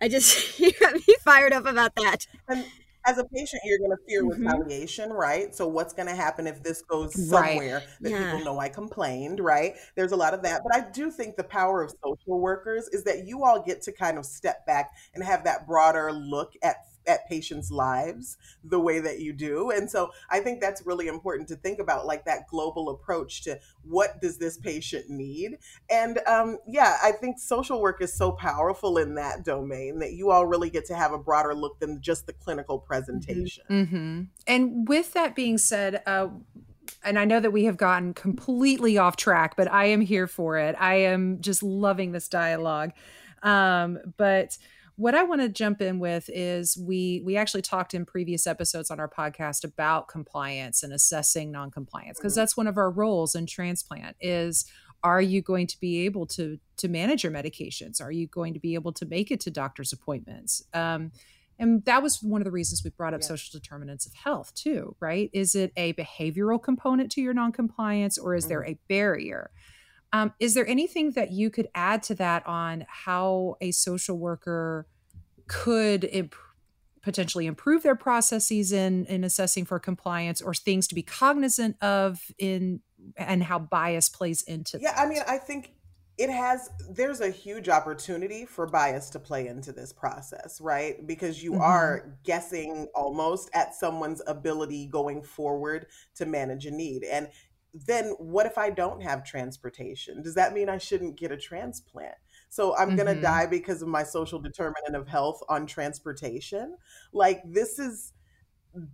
[0.00, 2.26] I just you got me fired up about that.
[2.48, 2.64] And
[3.06, 4.46] as a patient, you're going to fear mm-hmm.
[4.46, 5.54] retaliation, right?
[5.54, 7.86] So what's going to happen if this goes somewhere right.
[8.00, 8.32] that yeah.
[8.32, 9.74] people know I complained, right?
[9.94, 10.62] There's a lot of that.
[10.64, 13.92] But I do think the power of social workers is that you all get to
[13.92, 16.76] kind of step back and have that broader look at
[17.06, 19.70] at patients' lives the way that you do.
[19.70, 23.58] And so I think that's really important to think about, like that global approach to
[23.82, 25.58] what does this patient need.
[25.90, 30.30] And um, yeah, I think social work is so powerful in that domain that you
[30.30, 32.86] all really get to have a broader look than just the clinical mm-hmm.
[32.86, 33.64] presentation.
[33.70, 34.22] Mm-hmm.
[34.46, 36.28] And with that being said, uh,
[37.02, 40.58] and I know that we have gotten completely off track, but I am here for
[40.58, 40.74] it.
[40.78, 42.92] I am just loving this dialogue.
[43.42, 44.56] Um, but
[44.96, 48.90] what I want to jump in with is we we actually talked in previous episodes
[48.90, 52.40] on our podcast about compliance and assessing noncompliance because mm-hmm.
[52.40, 54.64] that's one of our roles in transplant is
[55.02, 58.60] are you going to be able to to manage your medications are you going to
[58.60, 61.10] be able to make it to doctor's appointments um,
[61.58, 63.26] and that was one of the reasons we brought up yeah.
[63.28, 68.34] social determinants of health too right is it a behavioral component to your noncompliance or
[68.34, 68.50] is mm-hmm.
[68.50, 69.50] there a barrier
[70.14, 74.86] um, is there anything that you could add to that on how a social worker
[75.48, 76.36] could imp-
[77.02, 82.30] potentially improve their processes in in assessing for compliance, or things to be cognizant of
[82.38, 82.80] in
[83.16, 84.78] and how bias plays into?
[84.80, 85.00] Yeah, that?
[85.00, 85.72] I mean, I think
[86.16, 91.42] it has there's a huge opportunity for bias to play into this process right because
[91.42, 91.62] you mm-hmm.
[91.62, 97.28] are guessing almost at someone's ability going forward to manage a need and
[97.74, 100.22] then what if I don't have transportation?
[100.22, 102.14] Does that mean I shouldn't get a transplant?
[102.48, 102.96] So I'm mm-hmm.
[102.98, 106.76] going to die because of my social determinant of health on transportation.
[107.12, 108.12] Like this is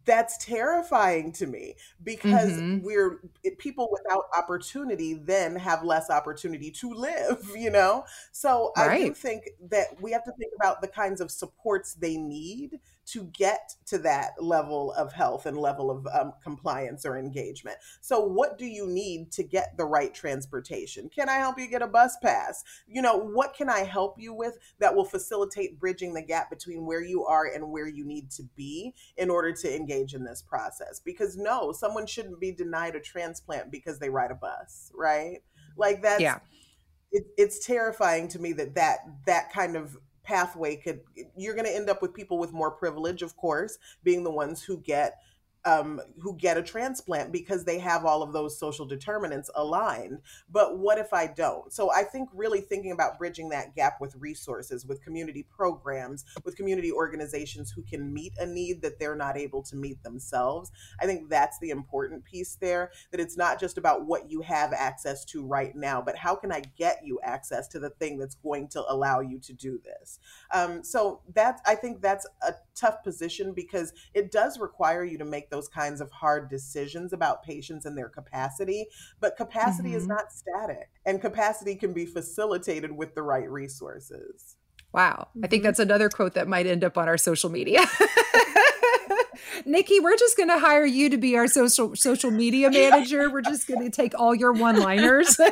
[0.04, 2.84] that's terrifying to me because mm-hmm.
[2.84, 3.20] we're
[3.58, 8.90] people without opportunity then have less opportunity to live you know so right.
[8.90, 12.78] i do think that we have to think about the kinds of supports they need
[13.12, 17.76] to get to that level of health and level of um, compliance or engagement.
[18.00, 21.08] So, what do you need to get the right transportation?
[21.08, 22.62] Can I help you get a bus pass?
[22.86, 26.86] You know, what can I help you with that will facilitate bridging the gap between
[26.86, 30.42] where you are and where you need to be in order to engage in this
[30.42, 31.00] process?
[31.04, 35.38] Because no, someone shouldn't be denied a transplant because they ride a bus, right?
[35.76, 36.38] Like that's yeah.
[37.12, 39.96] It, it's terrifying to me that that that kind of
[40.30, 41.00] pathway could
[41.36, 44.62] you're going to end up with people with more privilege of course being the ones
[44.62, 45.18] who get
[45.64, 50.20] um, who get a transplant because they have all of those social determinants aligned.
[50.50, 51.72] But what if I don't?
[51.72, 56.56] So I think really thinking about bridging that gap with resources, with community programs, with
[56.56, 60.70] community organizations who can meet a need that they're not able to meet themselves.
[61.00, 64.72] I think that's the important piece there, that it's not just about what you have
[64.72, 68.34] access to right now, but how can I get you access to the thing that's
[68.36, 70.18] going to allow you to do this?
[70.52, 75.24] Um, so that's, I think that's a tough position because it does require you to
[75.24, 78.86] make those kinds of hard decisions about patients and their capacity.
[79.20, 79.98] But capacity mm-hmm.
[79.98, 84.56] is not static, and capacity can be facilitated with the right resources.
[84.92, 85.28] Wow.
[85.42, 85.68] I think mm-hmm.
[85.68, 87.84] that's another quote that might end up on our social media.
[89.64, 93.30] Nikki, we're just going to hire you to be our social social media manager.
[93.30, 95.38] We're just going to take all your one-liners.
[95.40, 95.50] oh,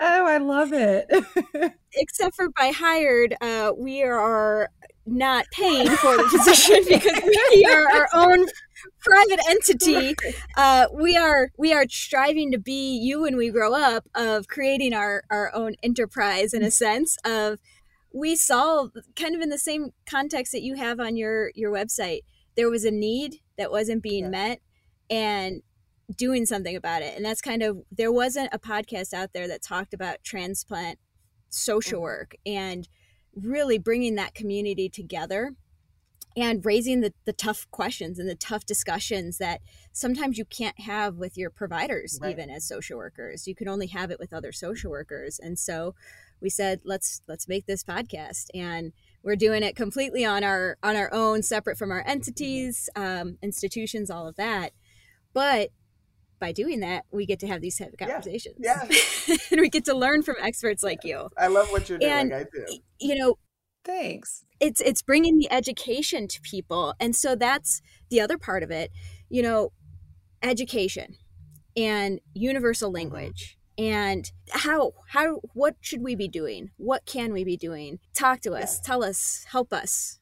[0.00, 1.10] I love it.
[1.94, 4.70] Except for by hired, uh, we are
[5.12, 8.46] not paying for the position because we are our own
[9.00, 10.14] private entity.
[10.56, 14.94] Uh, we are we are striving to be you when we grow up of creating
[14.94, 17.58] our our own enterprise in a sense of
[18.12, 22.20] we saw kind of in the same context that you have on your your website.
[22.56, 24.30] There was a need that wasn't being yeah.
[24.30, 24.60] met,
[25.10, 25.62] and
[26.16, 27.14] doing something about it.
[27.16, 30.98] And that's kind of there wasn't a podcast out there that talked about transplant
[31.50, 32.04] social mm-hmm.
[32.04, 32.88] work and
[33.44, 35.54] really bringing that community together
[36.36, 39.60] and raising the, the tough questions and the tough discussions that
[39.92, 42.30] sometimes you can't have with your providers right.
[42.30, 43.48] even as social workers.
[43.48, 45.40] You can only have it with other social workers.
[45.40, 45.94] And so
[46.40, 48.46] we said let's let's make this podcast.
[48.54, 53.38] And we're doing it completely on our on our own separate from our entities um,
[53.42, 54.72] institutions all of that.
[55.32, 55.70] But
[56.38, 58.56] by doing that, we get to have these type of conversations.
[58.58, 58.86] Yeah.
[58.88, 59.36] yeah.
[59.50, 61.28] and we get to learn from experts like you.
[61.36, 62.12] I love what you're doing.
[62.12, 62.78] And, I do.
[63.00, 63.38] You know,
[63.84, 64.44] Thanks.
[64.60, 66.92] It's it's bringing the education to people.
[67.00, 68.90] And so that's the other part of it.
[69.30, 69.72] You know,
[70.42, 71.16] education
[71.76, 72.96] and universal mm-hmm.
[72.96, 78.40] language and how how what should we be doing what can we be doing talk
[78.40, 80.18] to us tell us help us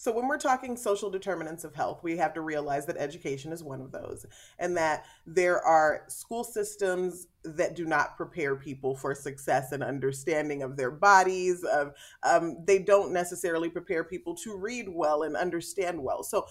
[0.00, 3.62] so when we're talking social determinants of health we have to realize that education is
[3.62, 4.24] one of those
[4.58, 10.62] and that there are school systems that do not prepare people for success and understanding
[10.62, 11.92] of their bodies of
[12.22, 16.46] um, they don't necessarily prepare people to read well and understand well so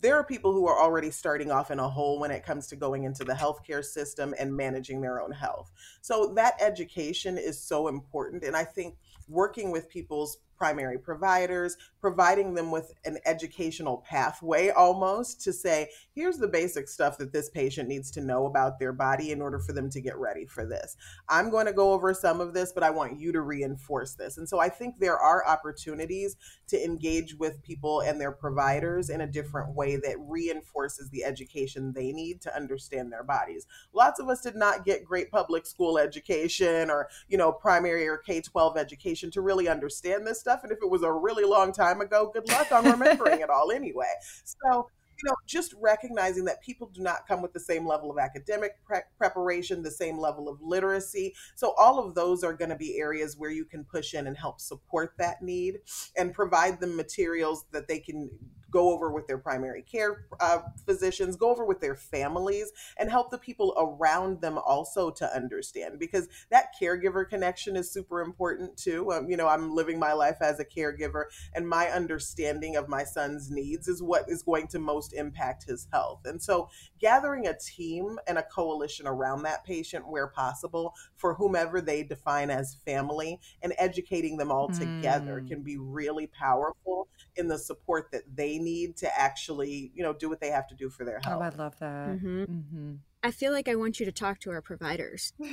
[0.00, 2.76] there are people who are already starting off in a hole when it comes to
[2.76, 5.70] going into the healthcare system and managing their own health.
[6.00, 8.44] So that education is so important.
[8.44, 8.96] And I think
[9.28, 16.38] working with people's primary providers, providing them with an educational pathway almost to say, here's
[16.38, 19.72] the basic stuff that this patient needs to know about their body in order for
[19.72, 20.96] them to get ready for this.
[21.28, 24.38] I'm going to go over some of this, but I want you to reinforce this.
[24.38, 26.36] And so I think there are opportunities
[26.68, 31.92] to engage with people and their providers in a different way that reinforces the education
[31.92, 33.66] they need to understand their bodies.
[33.92, 38.18] Lots of us did not get great public school education or, you know, primary or
[38.18, 40.60] K 12 education to really understand this stuff.
[40.62, 43.72] And if it was a really long time ago, good luck on remembering it all
[43.72, 44.12] anyway.
[44.44, 48.18] So, you know, just recognizing that people do not come with the same level of
[48.18, 51.34] academic pre- preparation, the same level of literacy.
[51.54, 54.36] So, all of those are going to be areas where you can push in and
[54.36, 55.78] help support that need
[56.16, 58.28] and provide them materials that they can
[58.74, 63.30] go over with their primary care uh, physicians, go over with their families, and help
[63.30, 69.12] the people around them also to understand because that caregiver connection is super important too.
[69.12, 73.04] Um, you know, I'm living my life as a caregiver, and my understanding of my
[73.04, 76.22] son's needs is what is going to most impact his health.
[76.24, 76.68] And so,
[76.98, 82.50] gathering a team and a coalition around that patient where possible for whomever they define
[82.50, 85.48] as family and educating them all together mm.
[85.48, 87.06] can be really powerful
[87.36, 90.74] in the support that they need to actually, you know, do what they have to
[90.74, 91.42] do for their health.
[91.42, 92.08] Oh, I love that.
[92.10, 92.42] Mm-hmm.
[92.42, 92.92] Mm-hmm.
[93.22, 95.50] I feel like I want you to talk to our providers more.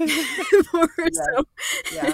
[1.00, 1.10] Yeah.
[1.14, 1.46] So.
[1.94, 2.14] yeah,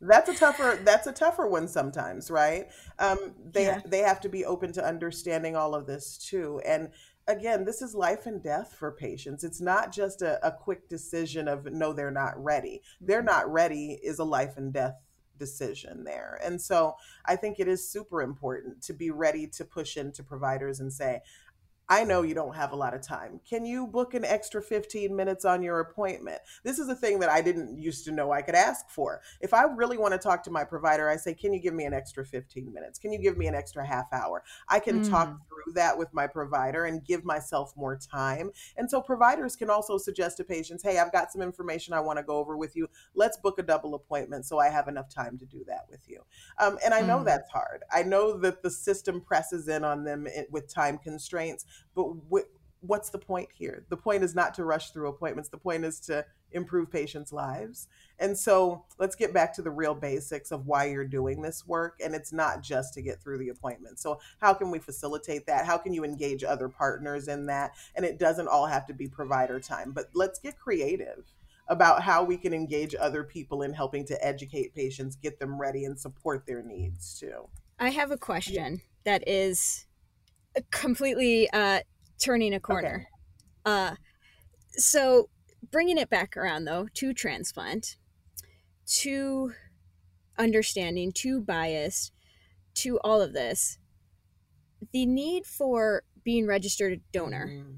[0.00, 0.80] that's a tougher.
[0.82, 2.68] That's a tougher one sometimes, right?
[2.98, 3.82] Um, they yeah.
[3.84, 6.88] they have to be open to understanding all of this too, and
[7.26, 9.44] again, this is life and death for patients.
[9.44, 12.82] It's not just a, a quick decision of no, they're not ready.
[13.00, 13.26] They're mm-hmm.
[13.26, 14.94] not ready is a life and death
[15.38, 16.40] decision there.
[16.44, 20.80] And so I think it is super important to be ready to push into providers
[20.80, 21.20] and say,
[21.88, 23.40] I know you don't have a lot of time.
[23.48, 26.40] Can you book an extra 15 minutes on your appointment?
[26.62, 29.20] This is a thing that I didn't used to know I could ask for.
[29.42, 31.84] If I really want to talk to my provider, I say, Can you give me
[31.84, 32.98] an extra 15 minutes?
[32.98, 34.42] Can you give me an extra half hour?
[34.68, 35.10] I can mm.
[35.10, 38.50] talk through that with my provider and give myself more time.
[38.78, 42.18] And so providers can also suggest to patients, Hey, I've got some information I want
[42.18, 42.88] to go over with you.
[43.14, 46.22] Let's book a double appointment so I have enough time to do that with you.
[46.58, 47.26] Um, and I know mm.
[47.26, 47.82] that's hard.
[47.92, 52.48] I know that the system presses in on them with time constraints but wh-
[52.80, 53.84] what's the point here?
[53.88, 55.48] The point is not to rush through appointments.
[55.48, 57.88] The point is to improve patients' lives.
[58.18, 61.98] And so let's get back to the real basics of why you're doing this work.
[62.04, 63.98] And it's not just to get through the appointment.
[63.98, 65.66] So, how can we facilitate that?
[65.66, 67.72] How can you engage other partners in that?
[67.96, 71.24] And it doesn't all have to be provider time, but let's get creative
[71.68, 75.84] about how we can engage other people in helping to educate patients, get them ready,
[75.84, 77.48] and support their needs too.
[77.78, 79.86] I have a question that is
[80.70, 81.80] completely uh,
[82.18, 83.08] turning a corner.
[83.66, 83.76] Okay.
[83.76, 83.94] Uh,
[84.72, 85.28] so
[85.70, 87.96] bringing it back around though to transplant,
[88.86, 89.52] to
[90.38, 92.12] understanding, to bias,
[92.74, 93.78] to all of this,
[94.92, 97.48] the need for being registered donor.
[97.50, 97.76] Mm.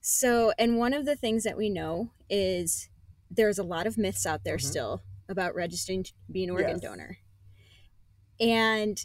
[0.00, 2.88] So, and one of the things that we know is
[3.30, 4.66] there's a lot of myths out there mm-hmm.
[4.66, 6.80] still about registering to be an organ yes.
[6.80, 7.18] donor.
[8.38, 9.04] And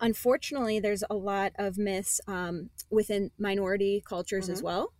[0.00, 4.52] unfortunately, there's a lot of myths um, within minority cultures mm-hmm.
[4.52, 4.92] as well.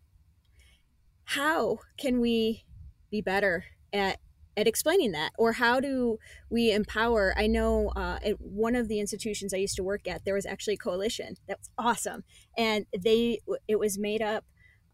[1.24, 2.64] How can we
[3.10, 4.18] be better at
[4.56, 6.18] at explaining that or how do
[6.50, 10.24] we empower i know uh, at one of the institutions i used to work at
[10.24, 12.24] there was actually a coalition that was awesome
[12.56, 13.38] and they
[13.68, 14.44] it was made up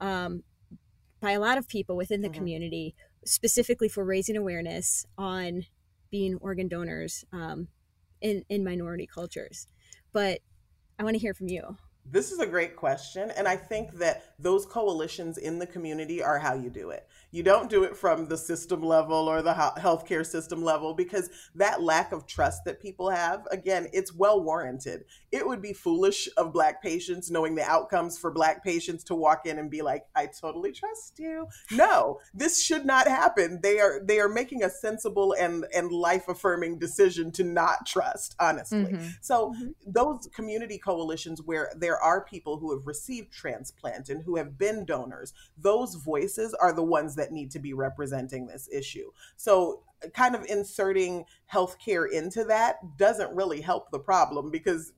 [0.00, 0.42] um,
[1.20, 2.38] by a lot of people within the mm-hmm.
[2.38, 2.94] community
[3.24, 5.64] specifically for raising awareness on
[6.10, 7.68] being organ donors um,
[8.20, 9.68] in in minority cultures
[10.12, 10.40] but
[10.98, 11.76] I want to hear from you.
[12.04, 13.30] This is a great question.
[13.30, 17.06] And I think that those coalitions in the community are how you do it.
[17.32, 21.82] You don't do it from the system level or the healthcare system level because that
[21.82, 25.04] lack of trust that people have, again, it's well warranted.
[25.32, 29.46] It would be foolish of Black patients, knowing the outcomes for Black patients, to walk
[29.46, 31.46] in and be like, I totally trust you.
[31.70, 33.60] No, this should not happen.
[33.62, 38.36] They are they are making a sensible and, and life affirming decision to not trust,
[38.38, 38.84] honestly.
[38.84, 39.06] Mm-hmm.
[39.22, 39.70] So mm-hmm.
[39.86, 44.84] those community coalitions where there are people who have received transplant and who have been
[44.84, 49.10] donors, those voices are the ones that that need to be representing this issue.
[49.36, 49.82] So,
[50.14, 54.92] kind of inserting healthcare into that doesn't really help the problem because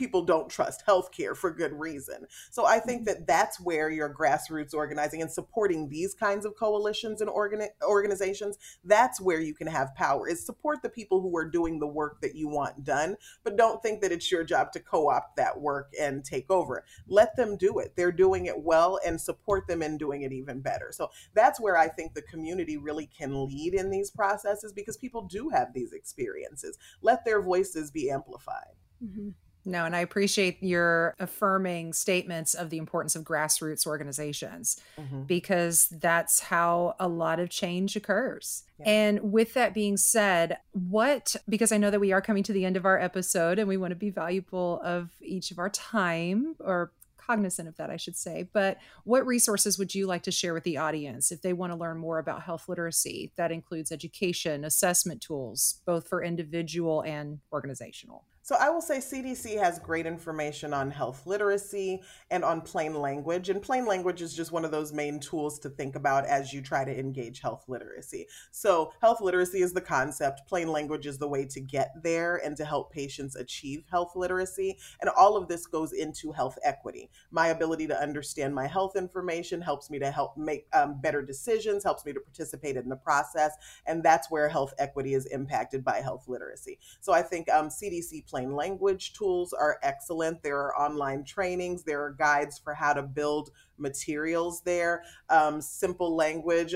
[0.00, 2.24] people don't trust healthcare for good reason.
[2.50, 3.18] So I think mm-hmm.
[3.18, 8.56] that that's where your grassroots organizing and supporting these kinds of coalitions and organ- organizations,
[8.82, 10.26] that's where you can have power.
[10.26, 13.82] Is support the people who are doing the work that you want done, but don't
[13.82, 16.82] think that it's your job to co-opt that work and take over.
[17.06, 17.92] Let them do it.
[17.94, 20.92] They're doing it well and support them in doing it even better.
[20.92, 25.22] So that's where I think the community really can lead in these processes because people
[25.22, 26.78] do have these experiences.
[27.02, 28.76] Let their voices be amplified.
[29.04, 29.30] Mm-hmm.
[29.64, 35.24] No, and I appreciate your affirming statements of the importance of grassroots organizations mm-hmm.
[35.24, 38.64] because that's how a lot of change occurs.
[38.78, 38.88] Yeah.
[38.88, 42.64] And with that being said, what, because I know that we are coming to the
[42.64, 46.56] end of our episode and we want to be valuable of each of our time
[46.60, 46.92] or
[47.30, 48.48] cognizant of that, I should say.
[48.52, 51.78] But what resources would you like to share with the audience if they want to
[51.78, 53.32] learn more about health literacy?
[53.36, 58.24] That includes education, assessment tools, both for individual and organizational.
[58.50, 63.48] So I will say CDC has great information on health literacy and on plain language.
[63.48, 66.60] And plain language is just one of those main tools to think about as you
[66.60, 68.26] try to engage health literacy.
[68.50, 72.56] So health literacy is the concept, plain language is the way to get there and
[72.56, 74.76] to help patients achieve health literacy.
[75.00, 77.08] And all of this goes into health equity.
[77.30, 81.84] My ability to understand my health information helps me to help make um, better decisions,
[81.84, 83.52] helps me to participate in the process.
[83.86, 86.80] And that's where health equity is impacted by health literacy.
[86.98, 90.42] So I think um, CDC plain plain language tools are excellent.
[90.42, 96.14] There are online trainings, there are guides for how to build materials there, um, simple
[96.14, 96.74] language,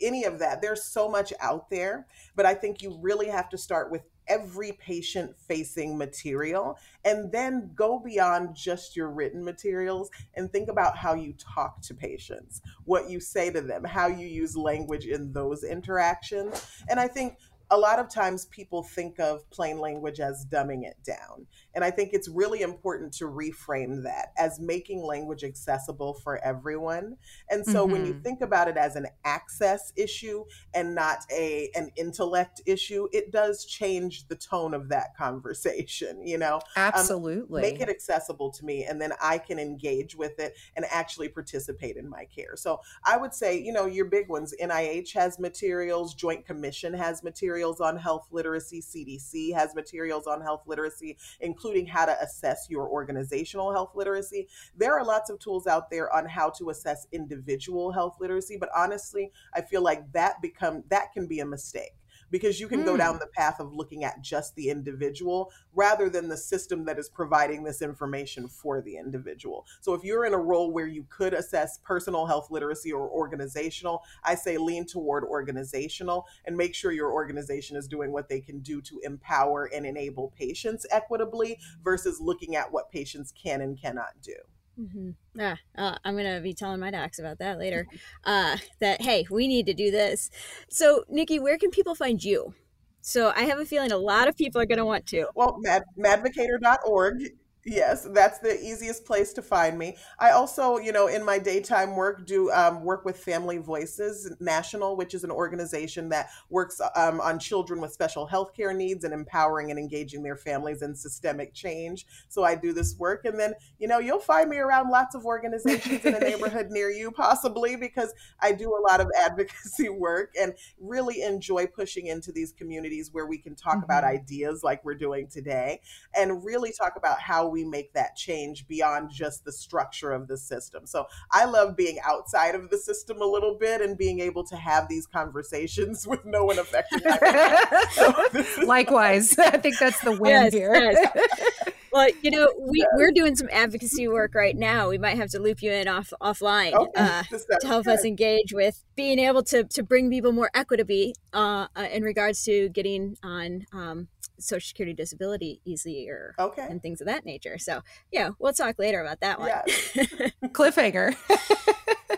[0.00, 0.62] any of that.
[0.62, 2.06] There's so much out there,
[2.36, 7.68] but I think you really have to start with every patient facing material and then
[7.74, 13.10] go beyond just your written materials and think about how you talk to patients, what
[13.10, 16.64] you say to them, how you use language in those interactions.
[16.88, 17.38] And I think
[17.70, 21.46] a lot of times people think of plain language as dumbing it down.
[21.74, 27.16] And I think it's really important to reframe that as making language accessible for everyone.
[27.48, 27.92] And so mm-hmm.
[27.92, 28.22] when you mm-hmm.
[28.22, 30.44] think about it as an access issue
[30.74, 36.38] and not a an intellect issue, it does change the tone of that conversation, you
[36.38, 36.56] know.
[36.56, 37.62] Um, Absolutely.
[37.62, 41.28] Um, make it accessible to me and then I can engage with it and actually
[41.28, 42.56] participate in my care.
[42.56, 47.22] So I would say, you know, your big ones, NIH has materials, Joint Commission has
[47.22, 52.68] materials on health literacy, CDC has materials on health literacy, including including how to assess
[52.70, 54.48] your organizational health literacy.
[54.78, 58.70] There are lots of tools out there on how to assess individual health literacy, but
[58.74, 61.92] honestly, I feel like that become that can be a mistake
[62.30, 62.84] because you can mm.
[62.84, 63.20] go down hmm.
[63.20, 67.62] the path of looking at just the individual rather than the system that is providing
[67.62, 69.66] this information for the individual.
[69.80, 74.02] So if you're in a role where you could assess personal health literacy or organizational,
[74.24, 78.60] I say lean toward organizational and make sure your organization is doing what they can
[78.60, 84.20] do to empower and enable patients equitably versus looking at what patients can and cannot
[84.22, 84.34] do.
[84.80, 85.10] Mm-hmm.
[85.38, 87.86] Ah, uh, I'm gonna be telling my docs about that later.
[88.24, 90.30] Uh, that hey, we need to do this.
[90.68, 92.54] So, Nikki, where can people find you?
[93.02, 95.26] So, I have a feeling a lot of people are gonna want to.
[95.34, 97.22] Well, mad, madvocator.org
[97.66, 99.98] Yes, that's the easiest place to find me.
[100.18, 104.96] I also, you know, in my daytime work, do um, work with Family Voices National,
[104.96, 109.12] which is an organization that works um, on children with special health care needs and
[109.12, 112.06] empowering and engaging their families in systemic change.
[112.28, 113.26] So I do this work.
[113.26, 116.90] And then, you know, you'll find me around lots of organizations in a neighborhood near
[116.90, 122.32] you, possibly, because I do a lot of advocacy work and really enjoy pushing into
[122.32, 123.84] these communities where we can talk mm-hmm.
[123.84, 125.82] about ideas like we're doing today
[126.16, 130.36] and really talk about how we make that change beyond just the structure of the
[130.36, 130.86] system.
[130.86, 134.56] So I love being outside of the system a little bit and being able to
[134.56, 137.02] have these conversations with no one affected.
[137.92, 140.74] so Likewise, I think that's the win yes, here.
[140.74, 141.70] Yes.
[141.92, 144.88] Well, you know, we, we're doing some advocacy work right now.
[144.88, 147.94] We might have to loop you in off offline oh, uh, to help good.
[147.94, 152.44] us engage with being able to, to bring people more equity uh, uh, in regards
[152.44, 154.08] to getting on um,
[154.40, 156.66] Social Security disability easier Okay.
[156.68, 157.58] and things of that nature.
[157.58, 159.48] So, yeah, we'll talk later about that one.
[159.48, 159.96] Yes.
[160.46, 161.14] Cliffhanger.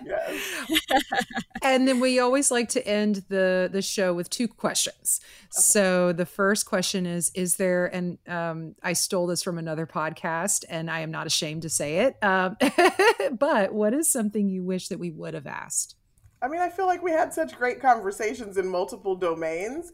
[0.04, 0.62] yes.
[1.62, 5.20] and then we always like to end the the show with two questions.
[5.50, 7.86] So the first question is: Is there?
[7.86, 12.00] And um, I stole this from another podcast, and I am not ashamed to say
[12.00, 12.16] it.
[12.22, 12.56] Um,
[13.32, 15.96] but what is something you wish that we would have asked?
[16.42, 19.92] I mean, I feel like we had such great conversations in multiple domains.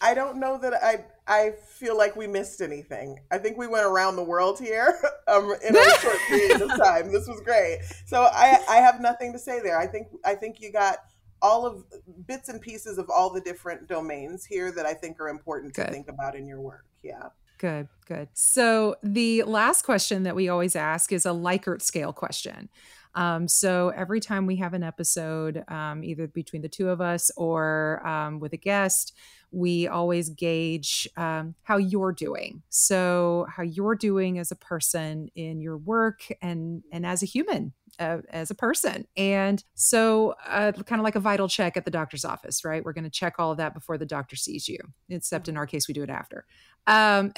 [0.00, 3.18] I don't know that I I feel like we missed anything.
[3.30, 4.98] I think we went around the world here
[5.28, 7.12] um, in a short period of time.
[7.12, 7.80] This was great.
[8.06, 9.78] So I I have nothing to say there.
[9.78, 10.98] I think I think you got
[11.42, 11.84] all of
[12.26, 15.86] bits and pieces of all the different domains here that I think are important Good.
[15.86, 16.84] to think about in your work.
[17.02, 17.28] Yeah.
[17.58, 18.28] Good, good.
[18.32, 22.70] So the last question that we always ask is a Likert scale question.
[23.14, 27.30] Um, so every time we have an episode, um, either between the two of us
[27.36, 29.14] or um, with a guest,
[29.52, 32.62] we always gauge um, how you're doing.
[32.68, 37.72] So how you're doing as a person in your work and and as a human.
[37.98, 39.06] Uh, as a person.
[39.14, 42.82] And so, uh, kind of like a vital check at the doctor's office, right?
[42.82, 44.78] We're going to check all of that before the doctor sees you,
[45.10, 46.46] except in our case, we do it after.
[46.86, 47.34] Um,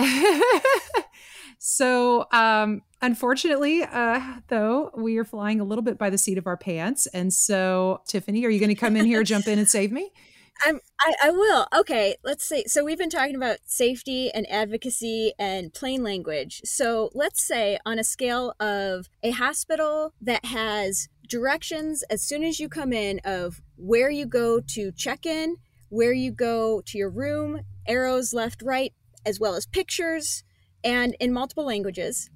[1.58, 6.46] so, um, unfortunately, uh, though, we are flying a little bit by the seat of
[6.46, 7.06] our pants.
[7.06, 10.12] And so, Tiffany, are you going to come in here, jump in, and save me?
[10.64, 11.66] I'm, I, I will.
[11.74, 12.64] Okay, let's say.
[12.66, 16.60] So we've been talking about safety and advocacy and plain language.
[16.64, 22.60] So let's say on a scale of a hospital that has directions as soon as
[22.60, 25.56] you come in of where you go to check in,
[25.88, 28.92] where you go to your room, arrows left, right,
[29.26, 30.44] as well as pictures
[30.84, 32.30] and in multiple languages,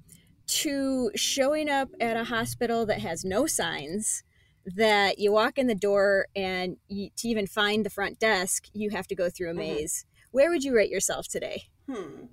[0.47, 4.23] to showing up at a hospital that has no signs
[4.75, 8.89] that you walk in the door and you, to even find the front desk, you
[8.91, 9.57] have to go through a Mhm.
[9.57, 10.05] maze.
[10.31, 11.63] Where would you rate yourself today?
[11.89, 12.25] Hmm.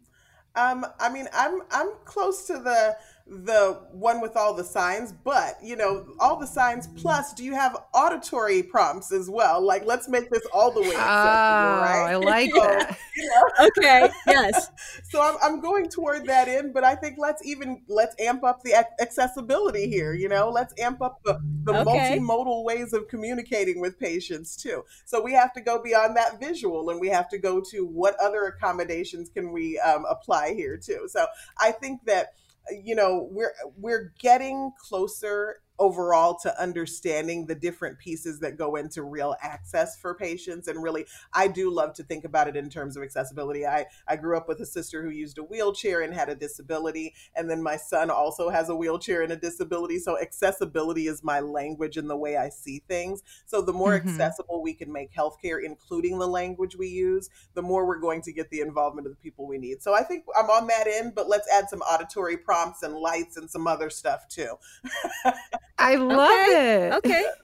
[0.57, 2.97] Um, I mean, I'm I'm close to the
[3.27, 7.55] the one with all the signs, but you know, all the signs plus, do you
[7.55, 9.65] have auditory prompts as well?
[9.65, 12.07] Like, let's make this all the way Oh, right?
[12.07, 12.99] I like So, that.
[13.17, 14.69] you know, Okay, yes.
[15.03, 18.63] so I'm, I'm going toward that end, but I think let's even let's amp up
[18.63, 20.15] the accessibility here.
[20.15, 22.19] You know, let's amp up the, the Okay.
[22.19, 24.85] multimodal ways of communicating with patients too.
[25.07, 28.17] So we have to go beyond that visual, and we have to go to what
[28.21, 31.09] other accommodations can we um, apply here too.
[31.09, 31.27] So
[31.59, 32.35] I think that
[32.71, 39.03] you know we're we're getting closer overall to understanding the different pieces that go into
[39.03, 42.97] real access for patients and really I do love to think about it in terms
[42.97, 43.67] of accessibility.
[43.67, 47.15] I I grew up with a sister who used a wheelchair and had a disability
[47.35, 51.41] and then my son also has a wheelchair and a disability so accessibility is my
[51.41, 53.23] language and the way I see things.
[53.47, 53.95] So the more Mhm.
[53.95, 58.33] accessible we can make healthcare including the language we use, the more we're going to
[58.33, 59.83] get the involvement of the people we need.
[59.83, 63.37] So I think I'm on that end, but let's add some auditory prompts and lights
[63.37, 64.57] and some other stuff too.
[65.79, 66.93] I love it.
[66.95, 67.25] Okay.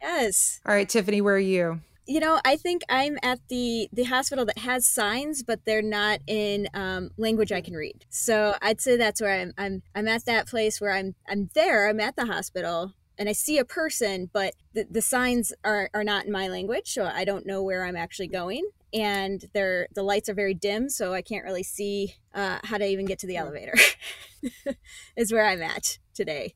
[0.00, 0.60] Yes.
[0.64, 1.80] All right, Tiffany, where are you?
[2.06, 6.20] You know, I think I'm at the the hospital that has signs, but they're not
[6.28, 8.06] in um, language I can read.
[8.08, 9.52] So I'd say that's where I'm.
[9.58, 11.88] I'm I'm at that place where I'm I'm there.
[11.88, 16.04] I'm at the hospital and I see a person, but the, the signs are are
[16.04, 18.70] not in my language, so I don't know where I'm actually going.
[18.94, 22.86] And they're the lights are very dim, so I can't really see uh, how to
[22.86, 23.74] even get to the elevator.
[25.16, 26.54] is where I'm at today.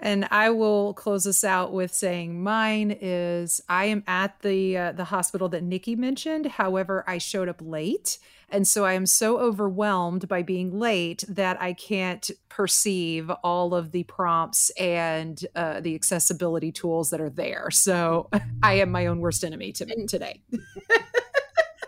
[0.00, 4.92] And I will close this out with saying mine is I am at the uh,
[4.92, 6.46] the hospital that Nikki mentioned.
[6.46, 8.18] However, I showed up late,
[8.48, 13.90] and so I am so overwhelmed by being late that I can't perceive all of
[13.90, 17.70] the prompts and uh, the accessibility tools that are there.
[17.70, 18.30] So
[18.62, 20.42] I am my own worst enemy to And- today.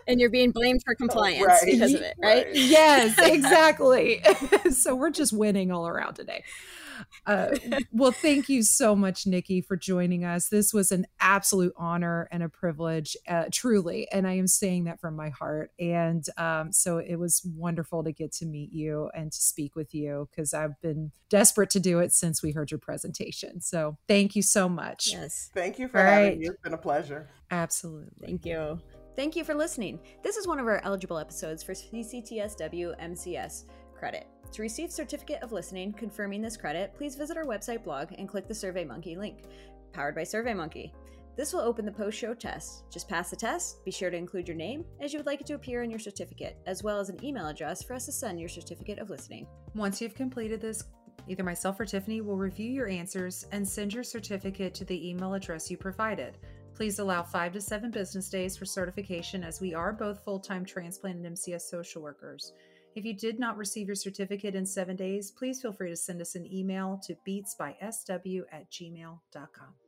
[0.07, 1.61] And you're being blamed for compliance right.
[1.63, 2.45] because of it, right?
[2.47, 2.55] Right.
[2.55, 4.21] yes, exactly.
[4.71, 6.43] so we're just winning all around today.
[7.25, 7.55] Uh,
[7.91, 10.49] well, thank you so much, Nikki, for joining us.
[10.49, 14.07] This was an absolute honor and a privilege, uh, truly.
[14.11, 15.71] And I am saying that from my heart.
[15.79, 19.93] And um, so it was wonderful to get to meet you and to speak with
[19.93, 23.61] you because I've been desperate to do it since we heard your presentation.
[23.61, 25.09] So thank you so much.
[25.11, 25.49] Yes.
[25.53, 26.39] Thank you for All having right.
[26.39, 26.47] me.
[26.47, 27.29] It's been a pleasure.
[27.49, 28.27] Absolutely.
[28.27, 28.79] Thank you.
[29.15, 29.99] Thank you for listening.
[30.23, 34.27] This is one of our eligible episodes for CCTSW MCS credit.
[34.51, 38.47] To receive certificate of listening confirming this credit, please visit our website blog and click
[38.49, 39.43] the SurveyMonkey link.
[39.93, 40.91] Powered by SurveyMonkey.
[41.37, 42.83] This will open the post-show test.
[42.91, 45.47] Just pass the test, be sure to include your name as you would like it
[45.47, 48.41] to appear on your certificate, as well as an email address for us to send
[48.41, 49.47] your certificate of listening.
[49.73, 50.83] Once you've completed this,
[51.29, 55.33] either myself or Tiffany will review your answers and send your certificate to the email
[55.33, 56.37] address you provided.
[56.75, 60.65] Please allow five to seven business days for certification as we are both full time
[60.65, 62.53] transplant MCS social workers.
[62.93, 66.21] If you did not receive your certificate in seven days, please feel free to send
[66.21, 69.80] us an email to beatsbysw at gmail.com.